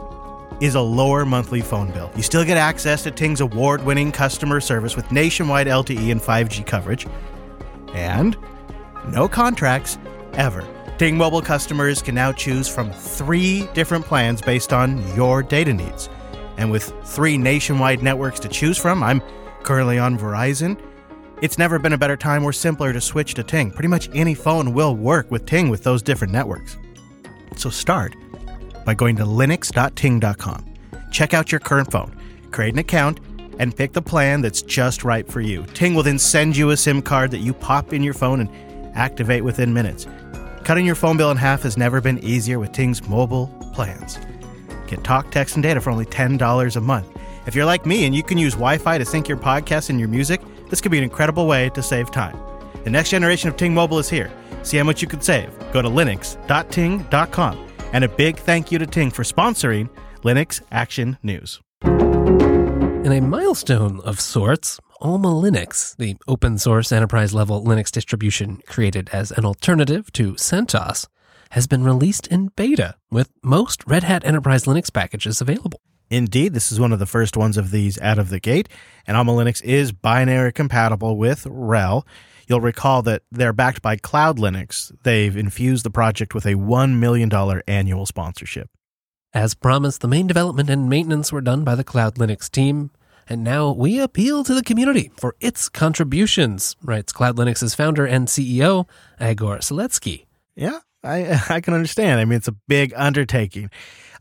is 0.61 0.75
a 0.75 0.81
lower 0.81 1.25
monthly 1.25 1.61
phone 1.61 1.90
bill. 1.90 2.11
You 2.14 2.23
still 2.23 2.45
get 2.45 2.57
access 2.57 3.02
to 3.05 3.11
Ting's 3.11 3.40
award 3.40 3.83
winning 3.83 4.12
customer 4.12 4.61
service 4.61 4.95
with 4.95 5.11
nationwide 5.11 5.67
LTE 5.67 6.12
and 6.12 6.21
5G 6.21 6.67
coverage. 6.67 7.07
And 7.95 8.37
no 9.09 9.29
contracts 9.29 9.99
ever. 10.35 10.67
Ting 10.99 11.17
Mobile 11.17 11.40
customers 11.40 12.02
can 12.02 12.14
now 12.14 12.31
choose 12.31 12.69
from 12.69 12.93
three 12.93 13.67
different 13.73 14.05
plans 14.05 14.43
based 14.43 14.73
on 14.73 15.02
your 15.17 15.43
data 15.43 15.73
needs. 15.73 16.11
And 16.59 16.71
with 16.71 16.93
three 17.05 17.38
nationwide 17.38 18.02
networks 18.02 18.38
to 18.40 18.49
choose 18.49 18.76
from, 18.76 19.02
I'm 19.02 19.23
currently 19.62 19.99
on 19.99 20.19
Verizon. 20.19 20.79
It's 21.40 21.57
never 21.57 21.79
been 21.79 21.95
a 21.95 21.99
better 21.99 22.19
time 22.19 22.45
or 22.45 22.52
simpler 22.52 22.93
to 22.93 23.00
switch 23.00 23.33
to 23.35 23.43
Ting. 23.43 23.71
Pretty 23.71 23.88
much 23.88 24.11
any 24.12 24.35
phone 24.35 24.75
will 24.75 24.95
work 24.95 25.31
with 25.31 25.47
Ting 25.47 25.71
with 25.71 25.83
those 25.83 26.02
different 26.02 26.35
networks. 26.35 26.76
So 27.57 27.71
start 27.71 28.14
by 28.85 28.95
going 28.95 29.17
to 29.17 29.25
linux.ting.com. 29.25 30.67
Check 31.11 31.35
out 31.35 31.53
your 31.53 31.61
current 31.61 31.91
phone, 31.91 32.17
create 32.51 32.73
an 32.73 32.79
account, 32.79 33.21
and 33.59 33.77
pick 33.77 33.93
the 33.93 34.03
plan 34.03 34.41
that's 34.41 34.63
just 34.63 35.05
right 35.05 35.29
for 35.29 35.41
you. 35.41 35.65
Ting 35.75 35.95
will 35.95 36.03
then 36.03 36.19
send 36.19 36.57
you 36.57 36.71
a 36.71 36.77
SIM 36.77 37.03
card 37.03 37.31
that 37.33 37.39
you 37.39 37.53
pop 37.53 37.93
in 37.93 38.03
your 38.03 38.15
phone 38.15 38.41
and 38.41 38.97
activate 38.97 39.45
within 39.45 39.75
minutes. 39.75 40.07
Cutting 40.65 40.87
your 40.87 40.95
phone 40.95 41.17
bill 41.17 41.31
in 41.31 41.37
half 41.37 41.63
has 41.63 41.77
never 41.77 42.01
been 42.01 42.19
easier 42.25 42.59
with 42.59 42.73
Ting's 42.73 43.07
mobile 43.09 43.49
plans. 43.75 44.19
Get 44.87 45.05
talk, 45.05 45.31
text, 45.31 45.57
and 45.57 45.63
data 45.63 45.81
for 45.81 45.91
only 45.91 46.07
$10 46.07 46.77
a 46.77 46.81
month. 46.81 47.07
If 47.47 47.55
you're 47.55 47.65
like 47.65 47.87
me 47.87 48.07
and 48.07 48.15
you 48.15 48.23
can 48.23 48.39
use 48.39 48.55
Wi 48.55 48.79
Fi 48.79 48.99
to 48.99 49.05
sync 49.05 49.29
your 49.29 49.39
podcast 49.39 49.91
and 49.91 49.99
your 49.99 50.09
music, 50.09 50.41
this 50.69 50.81
could 50.81 50.93
be 50.93 50.99
an 50.99 51.05
incredible 51.05 51.47
way 51.47 51.71
to 51.71 51.83
save 51.83 52.11
time. 52.11 52.39
The 52.85 52.91
next 52.91 53.11
generation 53.11 53.49
of 53.49 53.57
Ting 53.57 53.75
Mobile 53.75 53.99
is 53.99 54.09
here. 54.09 54.31
See 54.63 54.77
how 54.77 54.85
much 54.85 55.03
you 55.03 55.09
could 55.09 55.25
save. 55.25 55.51
Go 55.73 55.83
to 55.83 55.89
linux.ting.com. 55.89 57.70
And 57.92 58.04
a 58.04 58.09
big 58.09 58.37
thank 58.37 58.70
you 58.70 58.78
to 58.78 58.87
Ting 58.87 59.11
for 59.11 59.25
sponsoring 59.25 59.90
Linux 60.23 60.62
Action 60.70 61.18
News. 61.23 61.61
In 61.82 63.11
a 63.11 63.20
milestone 63.20 64.00
of 64.00 64.20
sorts, 64.20 64.78
Alma 65.00 65.28
Linux, 65.28 65.97
the 65.97 66.16
open 66.28 66.59
source 66.59 66.92
enterprise 66.92 67.35
level 67.35 67.64
Linux 67.64 67.90
distribution 67.90 68.61
created 68.66 69.11
as 69.12 69.32
an 69.32 69.44
alternative 69.44 70.12
to 70.12 70.35
CentOS, 70.35 71.09
has 71.50 71.66
been 71.66 71.82
released 71.82 72.28
in 72.28 72.49
beta, 72.54 72.94
with 73.11 73.30
most 73.42 73.85
Red 73.87 74.04
Hat 74.04 74.25
Enterprise 74.25 74.66
Linux 74.66 74.92
packages 74.92 75.40
available. 75.40 75.80
Indeed, 76.11 76.54
this 76.54 76.70
is 76.70 76.78
one 76.78 76.92
of 76.92 76.99
the 76.99 77.06
first 77.06 77.37
ones 77.37 77.56
of 77.56 77.70
these 77.70 78.00
out 78.00 78.18
of 78.18 78.30
the 78.30 78.38
gate, 78.38 78.68
and 79.06 79.16
Alma 79.16 79.32
Linux 79.32 79.62
is 79.64 79.90
binary 79.90 80.52
compatible 80.52 81.16
with 81.16 81.44
RHEL. 81.44 82.04
You'll 82.50 82.61
recall 82.61 83.02
that 83.02 83.23
they're 83.30 83.52
backed 83.52 83.80
by 83.80 83.95
Cloud 83.95 84.37
Linux. 84.37 84.90
They've 85.04 85.37
infused 85.37 85.85
the 85.85 85.90
project 85.90 86.35
with 86.35 86.45
a 86.47 86.54
$1 86.54 86.99
million 86.99 87.33
annual 87.69 88.07
sponsorship. 88.07 88.69
As 89.33 89.54
promised, 89.54 90.00
the 90.00 90.09
main 90.09 90.26
development 90.26 90.69
and 90.69 90.90
maintenance 90.90 91.30
were 91.30 91.42
done 91.42 91.62
by 91.62 91.76
the 91.76 91.85
Cloud 91.85 92.16
Linux 92.16 92.50
team, 92.50 92.90
and 93.28 93.45
now 93.45 93.71
we 93.71 94.00
appeal 94.00 94.42
to 94.42 94.52
the 94.52 94.64
community 94.64 95.12
for 95.16 95.37
its 95.38 95.69
contributions, 95.69 96.75
writes 96.83 97.12
Cloud 97.12 97.37
Linux's 97.37 97.76
founder 97.76 98.04
and 98.04 98.26
CEO, 98.26 98.88
Igor 99.21 99.59
Seletskiy. 99.59 100.26
Yeah, 100.57 100.80
I, 101.04 101.40
I 101.50 101.61
can 101.61 101.73
understand. 101.73 102.19
I 102.19 102.25
mean, 102.25 102.38
it's 102.38 102.49
a 102.49 102.57
big 102.66 102.92
undertaking. 102.97 103.71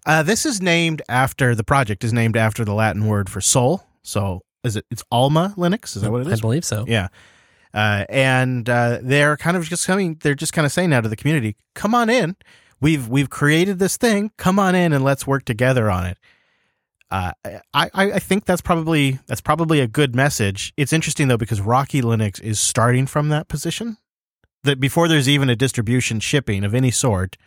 Uh, 0.06 0.22
this 0.22 0.46
is 0.46 0.62
named 0.62 1.02
after 1.10 1.56
the 1.56 1.64
project 1.64 2.04
is 2.04 2.14
named 2.14 2.38
after 2.38 2.64
the 2.64 2.76
Latin 2.76 3.08
word 3.08 3.28
for 3.28 3.42
soul. 3.42 3.82
So 4.04 4.44
is 4.64 4.76
it? 4.76 4.86
It's 4.92 5.04
Alma 5.12 5.56
Linux. 5.58 5.96
Is 5.96 6.04
that 6.04 6.12
what 6.12 6.22
it 6.22 6.28
is? 6.28 6.40
I 6.40 6.42
believe 6.42 6.64
so. 6.64 6.86
Yeah. 6.88 7.08
Uh, 7.74 8.06
and 8.10 8.70
uh, 8.70 9.00
they're 9.02 9.38
kind 9.38 9.56
of 9.56 9.66
just 9.66 9.86
coming. 9.86 10.18
They're 10.22 10.36
just 10.36 10.54
kind 10.54 10.66
of 10.66 10.72
saying 10.72 10.90
now 10.90 11.02
to 11.02 11.10
the 11.10 11.16
community, 11.16 11.56
"Come 11.76 11.94
on 11.94 12.10
in. 12.10 12.36
We've 12.82 13.08
we've 13.08 13.30
created 13.30 13.80
this 13.80 13.98
thing. 13.98 14.32
Come 14.38 14.58
on 14.58 14.76
in 14.76 14.94
and 14.94 15.04
let's 15.04 15.28
work 15.28 15.46
together 15.46 15.90
on 15.90 16.08
it." 16.08 16.18
Uh, 17.12 17.32
I 17.74 17.90
I 17.94 18.20
think 18.20 18.46
that's 18.46 18.62
probably 18.62 19.20
that's 19.28 19.42
probably 19.42 19.80
a 19.80 19.88
good 19.88 20.16
message. 20.16 20.74
It's 20.78 20.94
interesting 20.94 21.28
though 21.28 21.38
because 21.38 21.62
Rocky 21.62 22.02
Linux 22.02 22.42
is 22.42 22.60
starting 22.60 23.06
from 23.06 23.30
that 23.30 23.48
position. 23.48 23.98
That 24.64 24.80
before 24.80 25.08
there's 25.08 25.30
even 25.30 25.50
a 25.50 25.56
distribution 25.56 26.20
shipping 26.20 26.64
of 26.64 26.76
any 26.76 26.92
sort, 26.92 27.38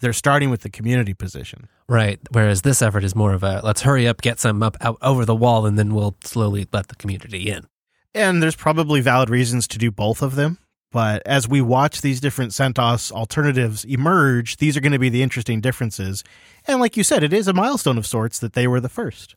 they're 0.00 0.12
starting 0.12 0.50
with 0.50 0.60
the 0.60 0.70
community 0.70 1.14
position. 1.14 1.68
Right. 1.88 2.20
Whereas 2.30 2.62
this 2.62 2.82
effort 2.82 3.04
is 3.04 3.14
more 3.16 3.32
of 3.32 3.42
a 3.42 3.60
let's 3.64 3.82
hurry 3.82 4.06
up, 4.06 4.20
get 4.20 4.38
some 4.38 4.62
up 4.62 4.76
out 4.80 4.98
over 5.02 5.24
the 5.24 5.34
wall, 5.34 5.66
and 5.66 5.78
then 5.78 5.94
we'll 5.94 6.16
slowly 6.22 6.66
let 6.72 6.88
the 6.88 6.96
community 6.96 7.50
in. 7.50 7.66
And 8.14 8.42
there's 8.42 8.56
probably 8.56 9.00
valid 9.00 9.30
reasons 9.30 9.68
to 9.68 9.78
do 9.78 9.90
both 9.90 10.22
of 10.22 10.34
them. 10.34 10.58
But 10.90 11.22
as 11.26 11.46
we 11.46 11.60
watch 11.60 12.00
these 12.00 12.20
different 12.20 12.52
CentOS 12.52 13.12
alternatives 13.12 13.84
emerge, 13.84 14.56
these 14.56 14.76
are 14.76 14.80
going 14.80 14.92
to 14.92 14.98
be 14.98 15.10
the 15.10 15.22
interesting 15.22 15.60
differences. 15.60 16.24
And 16.66 16.80
like 16.80 16.96
you 16.96 17.04
said, 17.04 17.22
it 17.22 17.32
is 17.32 17.46
a 17.46 17.52
milestone 17.52 17.98
of 17.98 18.06
sorts 18.06 18.38
that 18.38 18.54
they 18.54 18.66
were 18.66 18.80
the 18.80 18.88
first. 18.88 19.34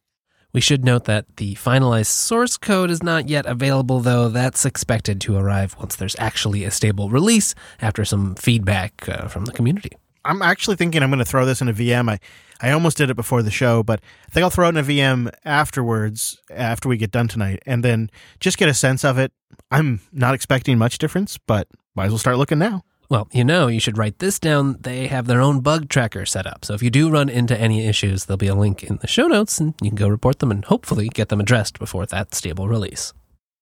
We 0.54 0.62
should 0.62 0.84
note 0.84 1.06
that 1.06 1.38
the 1.38 1.56
finalized 1.56 2.08
source 2.08 2.58
code 2.58 2.90
is 2.90 3.02
not 3.02 3.30
yet 3.30 3.46
available, 3.46 4.00
though 4.00 4.28
that's 4.28 4.66
expected 4.66 5.22
to 5.22 5.38
arrive 5.38 5.76
once 5.78 5.96
there's 5.96 6.16
actually 6.20 6.64
a 6.66 6.72
stable 6.72 7.10
release 7.10 7.56
after 7.82 8.04
some 8.04 8.36
feedback 8.36 9.08
uh, 9.08 9.28
from 9.28 9.46
the 9.46 9.54
community. 9.54 9.92
I'm 10.24 10.42
actually 10.42 10.76
thinking 10.76 11.02
I'm 11.02 11.10
going 11.10 11.20
to 11.20 11.26
throw 11.26 11.46
this 11.46 11.62
in 11.62 11.70
a 11.70 11.74
VM. 11.74 12.10
I, 12.10 12.20
I 12.62 12.72
almost 12.72 12.98
did 12.98 13.10
it 13.10 13.16
before 13.16 13.42
the 13.42 13.52
show, 13.52 13.84
but 13.84 14.02
I 14.28 14.32
think 14.32 14.44
I'll 14.44 14.50
throw 14.50 14.68
it 14.68 14.70
in 14.70 14.78
a 14.78 14.84
VM 14.84 15.32
afterwards, 15.46 16.40
after 16.50 16.88
we 16.88 16.98
get 16.98 17.12
done 17.12 17.28
tonight, 17.28 17.62
and 17.66 17.84
then 17.84 18.10
just 18.40 18.58
get 18.58 18.70
a 18.70 18.74
sense 18.74 19.04
of 19.04 19.18
it. 19.18 19.32
I'm 19.72 20.02
not 20.12 20.36
expecting 20.36 20.78
much 20.78 20.98
difference, 20.98 21.38
but 21.38 21.68
might 21.96 22.06
as 22.06 22.12
well 22.12 22.20
start 22.20 22.38
looking 22.38 22.60
now. 22.60 22.84
Well, 23.10 23.28
you 23.34 23.44
know, 23.44 23.68
you 23.68 23.82
should 23.82 23.98
write 23.98 24.20
this 24.20 24.40
down. 24.40 24.78
They 24.80 25.08
have 25.08 25.28
their 25.28 25.42
own 25.42 25.60
bug 25.60 25.90
tracker 25.90 26.26
set 26.26 26.48
up. 26.48 26.64
So 26.64 26.74
if 26.74 26.82
you 26.82 26.90
do 26.90 27.10
run 27.10 27.28
into 27.28 27.60
any 27.60 27.86
issues, 27.86 28.24
there'll 28.24 28.38
be 28.38 28.48
a 28.48 28.56
link 28.56 28.84
in 28.84 28.98
the 29.02 29.08
show 29.08 29.28
notes 29.28 29.60
and 29.60 29.76
you 29.82 29.90
can 29.90 29.98
go 29.98 30.08
report 30.08 30.40
them 30.40 30.50
and 30.50 30.64
hopefully 30.64 31.10
get 31.10 31.28
them 31.28 31.42
addressed 31.42 31.78
before 31.78 32.06
that 32.06 32.34
stable 32.34 32.70
release. 32.70 33.12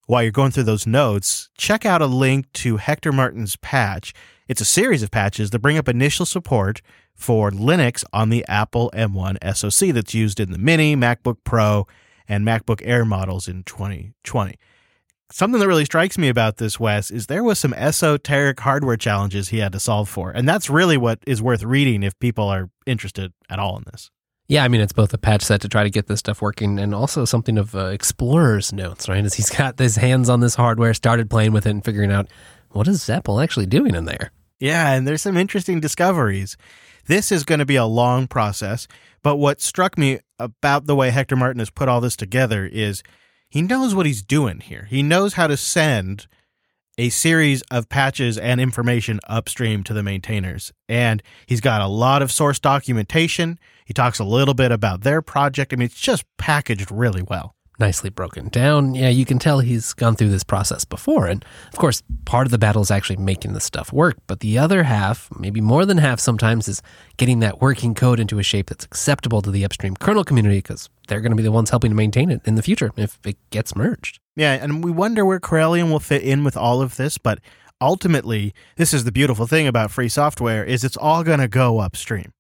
While 0.09 0.23
you're 0.23 0.31
going 0.31 0.49
through 0.49 0.63
those 0.63 0.87
notes, 0.87 1.51
check 1.55 1.85
out 1.85 2.01
a 2.01 2.07
link 2.07 2.51
to 2.53 2.77
Hector 2.77 3.11
Martin's 3.11 3.57
patch. 3.57 4.11
It's 4.47 4.59
a 4.59 4.65
series 4.65 5.03
of 5.03 5.11
patches 5.11 5.51
that 5.51 5.59
bring 5.59 5.77
up 5.77 5.87
initial 5.87 6.25
support 6.25 6.81
for 7.13 7.51
Linux 7.51 8.03
on 8.11 8.31
the 8.31 8.43
Apple 8.47 8.89
M1 8.95 9.37
SoC 9.55 9.93
that's 9.93 10.15
used 10.15 10.39
in 10.39 10.51
the 10.51 10.57
Mini, 10.57 10.95
MacBook 10.95 11.37
Pro, 11.43 11.85
and 12.27 12.43
MacBook 12.43 12.81
Air 12.83 13.05
models 13.05 13.47
in 13.47 13.61
2020. 13.65 14.55
Something 15.31 15.59
that 15.59 15.67
really 15.67 15.85
strikes 15.85 16.17
me 16.17 16.27
about 16.27 16.57
this, 16.57 16.79
Wes, 16.79 17.11
is 17.11 17.27
there 17.27 17.43
was 17.43 17.59
some 17.59 17.75
esoteric 17.75 18.59
hardware 18.61 18.97
challenges 18.97 19.49
he 19.49 19.59
had 19.59 19.73
to 19.73 19.79
solve 19.79 20.09
for. 20.09 20.31
And 20.31 20.49
that's 20.49 20.71
really 20.71 20.97
what 20.97 21.19
is 21.27 21.39
worth 21.39 21.61
reading 21.61 22.01
if 22.01 22.17
people 22.17 22.45
are 22.45 22.71
interested 22.87 23.31
at 23.47 23.59
all 23.59 23.77
in 23.77 23.83
this. 23.91 24.09
Yeah, 24.49 24.63
I 24.63 24.67
mean, 24.67 24.81
it's 24.81 24.93
both 24.93 25.13
a 25.13 25.19
patch 25.19 25.43
set 25.43 25.62
to 25.62 25.69
try 25.69 25.83
to 25.83 25.91
get 25.91 26.07
this 26.07 26.19
stuff 26.19 26.41
working 26.41 26.79
and 26.79 26.93
also 26.95 27.23
something 27.23 27.59
of 27.59 27.75
uh, 27.75 27.85
explorer's 27.85 28.73
notes, 28.73 29.07
right? 29.07 29.23
As 29.23 29.35
he's 29.35 29.51
got 29.51 29.77
his 29.77 29.95
hands 29.95 30.27
on 30.27 30.39
this 30.39 30.55
hardware, 30.55 30.95
started 30.95 31.29
playing 31.29 31.51
with 31.51 31.67
it 31.67 31.69
and 31.69 31.85
figuring 31.85 32.12
out 32.12 32.27
what 32.71 32.88
is 32.88 33.07
Apple 33.12 33.39
actually 33.39 33.67
doing 33.67 33.93
in 33.93 34.05
there. 34.05 34.31
Yeah, 34.59 34.91
and 34.91 35.07
there's 35.07 35.21
some 35.21 35.38
interesting 35.38 35.79
discoveries. 35.79 36.57
This 37.05 37.31
is 37.31 37.43
going 37.43 37.59
to 37.59 37.65
be 37.65 37.75
a 37.75 37.85
long 37.85 38.27
process, 38.27 38.88
but 39.21 39.35
what 39.35 39.62
struck 39.62 39.99
me 39.99 40.19
about 40.39 40.88
the 40.88 40.95
way 40.95 41.12
Hector 41.12 41.35
Martin 41.35 41.59
has 41.59 41.69
put 41.69 41.88
all 41.88 42.01
this 42.01 42.15
together 42.15 42.65
is 42.65 43.03
he 43.49 43.62
knows 43.62 43.93
what 43.93 44.07
he's 44.07 44.23
doing 44.23 44.62
here. 44.62 44.88
He 44.89 45.03
knows 45.03 45.35
how 45.35 45.45
to 45.45 45.57
send 45.57 46.27
a 46.99 47.09
series 47.09 47.62
of 47.71 47.88
patches 47.88 48.38
and 48.38 48.59
information 48.59 49.21
upstream 49.29 49.83
to 49.85 49.93
the 49.93 50.03
maintainers. 50.03 50.73
And 50.89 51.23
he's 51.45 51.62
got 51.62 51.81
a 51.81 51.88
lot 51.88 52.21
of 52.21 52.29
source 52.29 52.59
documentation. 52.59 53.57
He 53.85 53.93
talks 53.93 54.19
a 54.19 54.25
little 54.25 54.53
bit 54.53 54.73
about 54.73 55.01
their 55.01 55.21
project. 55.21 55.71
I 55.71 55.77
mean, 55.77 55.85
it's 55.85 55.99
just 55.99 56.25
packaged 56.38 56.91
really 56.91 57.21
well 57.21 57.55
nicely 57.79 58.09
broken 58.09 58.49
down. 58.49 58.93
Yeah, 58.93 59.09
you 59.09 59.25
can 59.25 59.39
tell 59.39 59.59
he's 59.59 59.93
gone 59.93 60.15
through 60.15 60.29
this 60.29 60.43
process 60.43 60.83
before. 60.83 61.27
And 61.27 61.43
of 61.71 61.79
course, 61.79 62.03
part 62.25 62.45
of 62.45 62.51
the 62.51 62.57
battle 62.57 62.81
is 62.81 62.91
actually 62.91 63.15
making 63.17 63.53
the 63.53 63.62
stuff 63.62 63.93
work. 63.93 64.17
But 64.27 64.41
the 64.41 64.57
other 64.57 64.83
half, 64.83 65.29
maybe 65.39 65.62
more 65.62 65.85
than 65.85 65.97
half 65.97 66.19
sometimes, 66.19 66.67
is 66.67 66.81
getting 67.17 67.39
that 67.39 67.62
working 67.62 67.95
code 67.95 68.19
into 68.19 68.39
a 68.39 68.43
shape 68.43 68.67
that's 68.67 68.83
acceptable 68.83 69.41
to 69.41 69.51
the 69.51 69.63
upstream 69.63 69.95
kernel 69.95 70.25
community 70.25 70.57
because 70.57 70.89
they're 71.07 71.21
going 71.21 71.31
to 71.31 71.38
be 71.38 71.43
the 71.43 71.51
ones 71.51 71.69
helping 71.69 71.91
to 71.91 71.95
maintain 71.95 72.29
it 72.29 72.41
in 72.45 72.55
the 72.55 72.62
future 72.62 72.91
if 72.97 73.17
it 73.25 73.38
gets 73.49 73.75
merged. 73.75 74.19
Yeah, 74.39 74.54
and 74.54 74.82
we 74.82 74.89
wonder 74.89 75.25
where 75.25 75.41
Corellium 75.41 75.91
will 75.91 75.99
fit 75.99 76.21
in 76.21 76.45
with 76.45 76.56
all 76.56 76.82
of 76.82 76.95
this. 76.95 77.17
But 77.17 77.39
ultimately, 77.82 78.54
this 78.78 78.93
is 78.93 79.04
the 79.04 79.12
beautiful 79.12 79.45
thing 79.47 79.67
about 79.67 79.91
free 79.91 80.08
software 80.08 80.63
is 80.63 80.86
it's 80.86 80.95
all 80.95 81.25
going 81.25 81.39
to 81.41 81.49
go 81.49 81.80
upstream. 81.80 82.32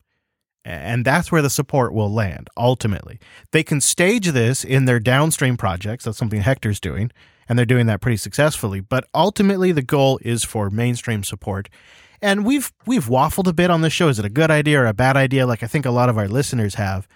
And 0.63 1.03
that's 1.03 1.29
where 1.29 1.41
the 1.41 1.49
support 1.49 1.93
will 1.93 2.09
land 2.09 2.49
ultimately. 2.55 3.19
They 3.51 3.63
can 3.63 3.81
stage 3.81 4.27
this 4.27 4.63
in 4.63 4.85
their 4.85 5.01
downstream 5.01 5.57
projects. 5.57 6.05
That's 6.05 6.17
something 6.17 6.39
Hector's 6.39 6.79
doing, 6.79 7.11
and 7.49 7.59
they're 7.59 7.65
doing 7.65 7.87
that 7.87 7.99
pretty 7.99 8.17
successfully. 8.17 8.79
But 8.79 9.05
ultimately, 9.13 9.73
the 9.73 9.81
goal 9.81 10.21
is 10.21 10.45
for 10.45 10.69
mainstream 10.69 11.25
support. 11.25 11.67
And 12.21 12.45
we've 12.45 12.71
we've 12.85 13.07
waffled 13.07 13.47
a 13.47 13.53
bit 13.53 13.69
on 13.69 13.81
this 13.81 13.91
show. 13.91 14.07
Is 14.07 14.19
it 14.19 14.25
a 14.25 14.29
good 14.29 14.51
idea 14.51 14.79
or 14.79 14.85
a 14.85 14.93
bad 14.93 15.17
idea? 15.17 15.45
Like 15.45 15.63
I 15.63 15.67
think 15.67 15.85
a 15.85 15.91
lot 15.91 16.07
of 16.07 16.17
our 16.17 16.29
listeners 16.29 16.75
have. 16.75 17.09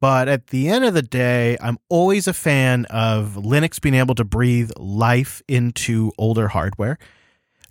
But 0.00 0.28
at 0.28 0.48
the 0.48 0.68
end 0.68 0.84
of 0.84 0.94
the 0.94 1.02
day, 1.02 1.56
I'm 1.60 1.78
always 1.88 2.28
a 2.28 2.32
fan 2.32 2.84
of 2.86 3.34
Linux 3.34 3.80
being 3.80 3.94
able 3.94 4.14
to 4.14 4.24
breathe 4.24 4.70
life 4.76 5.42
into 5.48 6.12
older 6.18 6.48
hardware 6.48 6.98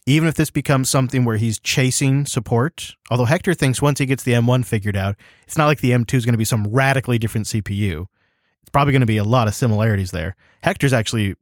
even 0.07 0.29
if 0.29 0.35
this 0.35 0.49
becomes 0.49 0.89
something 0.89 1.25
where 1.25 1.35
he's 1.35 1.59
chasing 1.59 2.25
support, 2.25 2.95
although 3.11 3.25
Hector 3.25 3.53
thinks 3.53 3.81
once 3.81 3.99
he 3.99 4.05
gets 4.05 4.23
the 4.23 4.31
M1 4.31 4.65
figured 4.65 4.95
out, 4.95 5.17
it's 5.43 5.57
not 5.57 5.65
like 5.65 5.81
the 5.81 5.91
M2 5.91 6.13
is 6.13 6.25
going 6.25 6.33
to 6.33 6.37
be 6.37 6.45
some 6.45 6.65
radically 6.67 7.19
different 7.19 7.45
CPU. 7.45 8.05
It's 8.61 8.69
probably 8.71 8.93
going 8.93 9.01
to 9.01 9.05
be 9.05 9.17
a 9.17 9.25
lot 9.25 9.49
of 9.49 9.53
similarities 9.53 10.11
there. 10.11 10.37
Hector's 10.63 10.93
actually 10.93 11.35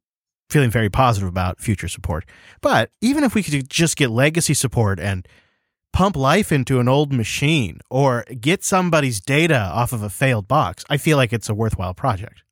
feeling 0.50 0.72
very 0.72 0.90
positive 0.90 1.30
about 1.30 1.60
future 1.62 1.88
support. 1.88 2.26
But 2.62 2.90
even 3.02 3.24
if 3.24 3.36
we 3.36 3.44
could 3.44 3.70
just 3.70 3.98
get 3.98 4.10
legacy 4.10 4.56
support 4.56 5.00
and 5.00 5.28
pump 5.96 6.18
life 6.18 6.52
into 6.52 6.82
an 6.82 6.90
old 6.90 7.14
machine 7.14 7.80
or 7.90 8.26
get 8.42 8.66
somebody's 8.66 9.22
data 9.22 9.58
off 9.58 9.94
of 9.94 10.04
a 10.04 10.10
failed 10.10 10.46
box, 10.46 10.84
I 10.90 10.98
feel 10.98 11.16
like 11.16 11.32
it's 11.32 11.48
a 11.48 11.54
worthwhile 11.54 11.94
project. 11.94 12.44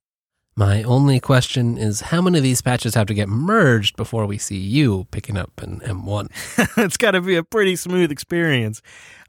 My 0.55 0.83
only 0.83 1.19
question 1.19 1.79
is 1.79 2.01
how 2.01 2.21
many 2.21 2.37
of 2.37 2.43
these 2.43 2.61
patches 2.61 2.93
have 2.93 3.07
to 3.07 3.15
get 3.15 3.27
merged 3.27 3.95
before 3.95 4.27
we 4.27 4.37
see 4.37 4.57
you 4.57 5.07
picking 5.09 5.35
up 5.35 5.49
an 5.59 5.79
M1? 5.79 6.27
it's 6.77 6.97
got 6.97 7.11
to 7.11 7.21
be 7.21 7.35
a 7.35 7.43
pretty 7.43 7.75
smooth 7.75 8.11
experience. 8.11 8.79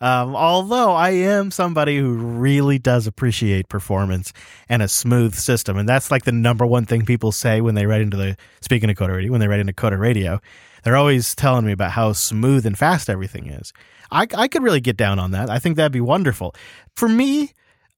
Um, 0.03 0.37
although 0.37 0.93
I 0.93 1.11
am 1.11 1.51
somebody 1.51 1.97
who 1.97 2.13
really 2.13 2.79
does 2.79 3.07
appreciate 3.07 3.71
performance 3.71 4.35
and 4.69 4.83
a 4.83 4.89
smooth 4.89 5.35
system. 5.35 5.79
And 5.79 5.89
that's 5.89 6.11
like 6.11 6.25
the 6.25 6.33
number 6.33 6.67
one 6.67 6.85
thing 6.85 7.07
people 7.07 7.33
say 7.33 7.63
when 7.63 7.75
they 7.75 7.87
write 7.87 8.03
into 8.03 8.19
the, 8.19 8.37
speaking 8.61 8.91
of 8.91 8.97
Coder 8.97 9.17
Radio, 9.17 9.33
when 9.33 9.41
they 9.41 9.49
write 9.49 9.61
into 9.61 9.73
Coder 9.73 9.99
Radio, 9.99 10.43
they're 10.83 10.97
always 10.97 11.35
telling 11.35 11.65
me 11.65 11.73
about 11.73 11.93
how 11.93 12.13
smooth 12.13 12.67
and 12.67 12.77
fast 12.77 13.09
everything 13.09 13.47
is. 13.47 13.73
I, 14.11 14.27
I 14.37 14.47
could 14.47 14.63
really 14.63 14.83
get 14.83 14.99
down 14.99 15.19
on 15.19 15.31
that. 15.31 15.49
I 15.49 15.59
think 15.59 15.77
that'd 15.77 15.91
be 15.91 16.03
wonderful. 16.03 16.55
For 16.97 17.09
me, 17.09 17.55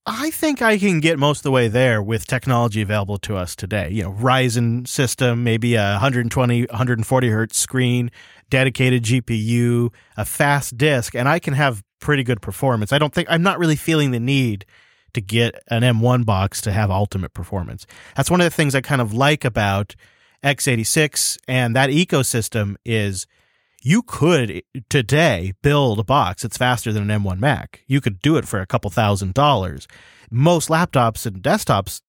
I 0.08 0.30
think 0.30 0.62
I 0.62 0.78
can 0.78 1.00
get 1.00 1.18
most 1.18 1.40
of 1.40 1.42
the 1.42 1.50
way 1.50 1.66
there 1.66 2.00
with 2.00 2.28
technology 2.28 2.80
available 2.80 3.18
to 3.18 3.36
us 3.36 3.56
today. 3.56 3.90
You 3.90 4.04
know, 4.04 4.12
Ryzen 4.12 4.86
system, 4.86 5.42
maybe 5.42 5.74
a 5.74 5.92
120, 5.92 6.66
140 6.66 7.28
hertz 7.28 7.58
screen, 7.58 8.12
dedicated 8.48 9.02
GPU, 9.02 9.92
a 10.16 10.24
fast 10.24 10.78
disk, 10.78 11.16
and 11.16 11.28
I 11.28 11.40
can 11.40 11.54
have 11.54 11.82
pretty 11.98 12.22
good 12.22 12.40
performance. 12.40 12.92
I 12.92 12.98
don't 12.98 13.12
think 13.12 13.26
I'm 13.28 13.42
not 13.42 13.58
really 13.58 13.74
feeling 13.74 14.12
the 14.12 14.20
need 14.20 14.64
to 15.14 15.20
get 15.20 15.60
an 15.68 15.82
M1 15.82 16.24
box 16.24 16.60
to 16.60 16.72
have 16.72 16.88
ultimate 16.88 17.34
performance. 17.34 17.84
That's 18.14 18.30
one 18.30 18.40
of 18.40 18.44
the 18.44 18.50
things 18.50 18.76
I 18.76 18.82
kind 18.82 19.00
of 19.00 19.12
like 19.12 19.44
about 19.44 19.96
x86 20.44 21.38
and 21.48 21.74
that 21.74 21.90
ecosystem 21.90 22.76
is 22.84 23.26
you 23.82 24.02
could 24.02 24.50
eh, 24.50 24.60
today 24.88 25.52
build 25.62 25.98
a 25.98 26.04
box 26.04 26.42
that's 26.42 26.56
faster 26.56 26.92
than 26.92 27.10
an 27.10 27.22
M1 27.22 27.38
Mac. 27.38 27.82
You 27.86 28.00
could 28.00 28.20
do 28.20 28.36
it 28.36 28.46
for 28.46 28.60
a 28.60 28.66
couple 28.66 28.90
thousand 28.90 29.34
dollars. 29.34 29.86
Most 30.30 30.68
laptops 30.68 31.26
and 31.26 31.42
desktops 31.42 32.00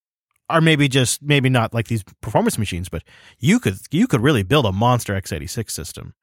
are 0.49 0.61
maybe 0.61 0.87
just 0.87 1.21
maybe 1.21 1.49
not 1.49 1.73
like 1.73 1.87
these 1.87 2.03
performance 2.21 2.57
machines, 2.57 2.89
but 2.89 3.03
you 3.39 3.59
could 3.59 3.77
you 3.91 4.07
could 4.07 4.21
really 4.21 4.43
build 4.43 4.65
a 4.65 4.71
monster 4.71 5.13
x86 5.13 5.71
system. 5.71 6.13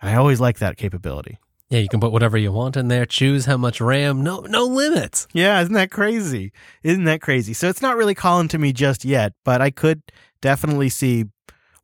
And 0.00 0.10
I 0.10 0.16
always 0.16 0.40
like 0.40 0.58
that 0.58 0.76
capability. 0.76 1.38
Yeah, 1.70 1.80
you 1.80 1.88
can 1.88 1.98
put 1.98 2.12
whatever 2.12 2.36
you 2.36 2.52
want 2.52 2.76
in 2.76 2.88
there, 2.88 3.06
choose 3.06 3.46
how 3.46 3.56
much 3.56 3.80
RAM, 3.80 4.22
no 4.22 4.40
no 4.40 4.64
limits. 4.64 5.26
Yeah, 5.32 5.60
isn't 5.62 5.74
that 5.74 5.90
crazy? 5.90 6.52
Isn't 6.82 7.04
that 7.04 7.22
crazy? 7.22 7.54
So 7.54 7.68
it's 7.68 7.82
not 7.82 7.96
really 7.96 8.14
calling 8.14 8.48
to 8.48 8.58
me 8.58 8.72
just 8.72 9.04
yet, 9.04 9.32
but 9.44 9.60
I 9.62 9.70
could 9.70 10.02
definitely 10.42 10.90
see 10.90 11.24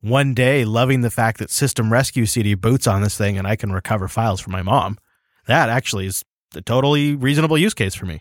one 0.01 0.35
day 0.35 0.65
loving 0.65 1.03
the 1.03 1.11
fact 1.11 1.39
that 1.39 1.51
System 1.51 1.93
Rescue 1.93 2.27
CD 2.27 2.55
boots 2.55 2.87
on 2.87 3.03
this 3.03 3.17
thing 3.17 3.37
and 3.37 3.47
I 3.47 3.57
can 3.57 3.73
recover 3.73 4.09
files 4.09 4.41
for 4.41 4.51
my 4.51 4.63
mom. 4.63 4.99
That 5.47 5.69
actually 5.69 6.07
is 6.07 6.25
a 6.55 6.63
totally 6.63 7.15
reasonable 7.15 7.59
use 7.59 7.75
case 7.75 7.95
for 7.95 8.07
me. 8.07 8.21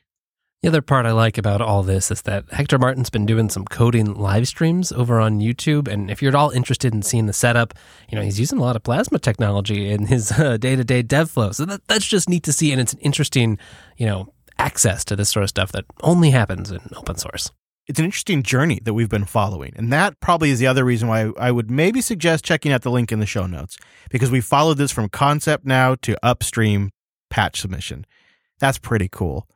The 0.62 0.68
other 0.68 0.82
part 0.82 1.06
I 1.06 1.14
like 1.14 1.38
about 1.38 1.62
all 1.62 1.84
this 1.84 2.12
is 2.12 2.24
that 2.24 2.52
Hector 2.52 2.78
Martin's 2.78 3.10
been 3.10 3.26
doing 3.26 3.50
some 3.50 3.64
coding 3.64 4.14
live 4.14 4.46
streams 4.46 4.92
over 4.92 5.18
on 5.22 5.40
YouTube. 5.40 5.88
And 5.88 6.12
if 6.12 6.22
you're 6.22 6.30
at 6.30 6.36
all 6.36 6.50
interested 6.50 6.94
in 6.94 7.02
seeing 7.02 7.28
the 7.28 7.34
setup, 7.34 7.74
you 8.10 8.18
know, 8.18 8.22
he's 8.22 8.42
using 8.42 8.60
a 8.60 8.62
lot 8.62 8.76
of 8.76 8.84
plasma 8.84 9.20
technology 9.20 9.90
in 9.90 10.08
his 10.08 10.30
day 10.60 10.76
to 10.76 10.84
day 10.84 11.02
dev 11.02 11.32
flow. 11.32 11.54
So 11.54 11.64
that, 11.64 11.88
that's 11.88 12.06
just 12.06 12.28
neat 12.28 12.44
to 12.44 12.52
see. 12.52 12.74
And 12.74 12.82
it's 12.82 12.92
an 12.92 13.00
interesting, 13.00 13.58
you 13.96 14.06
know, 14.06 14.34
access 14.58 15.06
to 15.06 15.16
this 15.16 15.30
sort 15.30 15.44
of 15.44 15.50
stuff 15.50 15.72
that 15.72 15.86
only 16.02 16.32
happens 16.32 16.72
in 16.72 16.82
open 16.94 17.16
source 17.16 17.52
it's 17.90 17.98
an 17.98 18.06
interesting 18.06 18.44
journey 18.44 18.80
that 18.84 18.94
we've 18.94 19.10
been 19.10 19.26
following. 19.26 19.74
And 19.76 19.92
that 19.92 20.20
probably 20.20 20.52
is 20.52 20.60
the 20.60 20.68
other 20.68 20.86
reason 20.86 21.08
why 21.08 21.32
I 21.40 21.52
would 21.52 21.72
maybe 21.72 22.02
suggest 22.02 22.46
checking 22.46 22.72
out 22.72 22.84
the 22.84 22.92
link 22.92 23.12
in 23.12 23.20
the 23.20 23.26
show 23.26 23.48
notes 23.48 23.78
because 24.12 24.30
we 24.30 24.42
followed 24.42 24.78
this 24.78 24.92
from 24.92 25.10
concept 25.10 25.66
now 25.66 25.96
to 26.04 26.16
upstream 26.24 26.92
patch 27.32 27.60
submission. 27.60 28.06
That's 28.60 28.78
pretty 28.78 29.10
cool. 29.12 29.48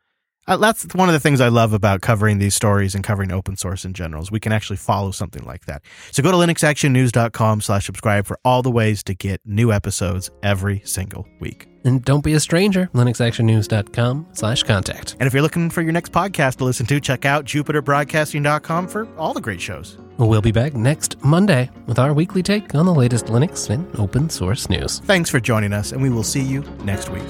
Uh, 0.47 0.57
that's 0.57 0.83
one 0.93 1.09
of 1.09 1.13
the 1.13 1.19
things 1.19 1.39
I 1.39 1.47
love 1.47 1.73
about 1.73 2.01
covering 2.01 2.39
these 2.39 2.55
stories 2.55 2.95
and 2.95 3.03
covering 3.03 3.31
open 3.31 3.55
source 3.55 3.85
in 3.85 3.93
general 3.93 4.21
is 4.21 4.31
we 4.31 4.39
can 4.39 4.51
actually 4.51 4.77
follow 4.77 5.11
something 5.11 5.43
like 5.43 5.65
that. 5.65 5.83
So 6.11 6.21
go 6.21 6.31
to 6.31 6.37
linuxactionnews.com 6.37 7.61
slash 7.61 7.85
subscribe 7.85 8.25
for 8.25 8.39
all 8.43 8.61
the 8.61 8.71
ways 8.71 9.03
to 9.03 9.13
get 9.13 9.41
new 9.45 9.71
episodes 9.71 10.29
every 10.41 10.81
single 10.85 11.27
week. 11.39 11.67
And 11.85 12.03
don't 12.03 12.23
be 12.23 12.33
a 12.33 12.39
stranger, 12.39 12.89
linuxactionnews.com 12.93 14.27
slash 14.33 14.63
contact. 14.63 15.15
And 15.19 15.27
if 15.27 15.33
you're 15.33 15.41
looking 15.41 15.69
for 15.69 15.81
your 15.81 15.91
next 15.91 16.11
podcast 16.11 16.57
to 16.57 16.65
listen 16.65 16.85
to, 16.87 16.99
check 16.99 17.25
out 17.25 17.45
jupiterbroadcasting.com 17.45 18.87
for 18.87 19.07
all 19.17 19.33
the 19.33 19.41
great 19.41 19.59
shows. 19.59 19.97
We'll 20.17 20.41
be 20.41 20.51
back 20.51 20.73
next 20.75 21.21
Monday 21.23 21.69
with 21.85 21.99
our 21.99 22.13
weekly 22.13 22.43
take 22.43 22.75
on 22.75 22.85
the 22.85 22.93
latest 22.93 23.25
Linux 23.25 23.69
and 23.69 23.93
open 23.99 24.29
source 24.29 24.69
news. 24.69 24.99
Thanks 24.99 25.29
for 25.29 25.39
joining 25.39 25.73
us, 25.73 25.91
and 25.91 26.01
we 26.01 26.09
will 26.09 26.23
see 26.23 26.41
you 26.41 26.61
next 26.83 27.09
week. 27.09 27.23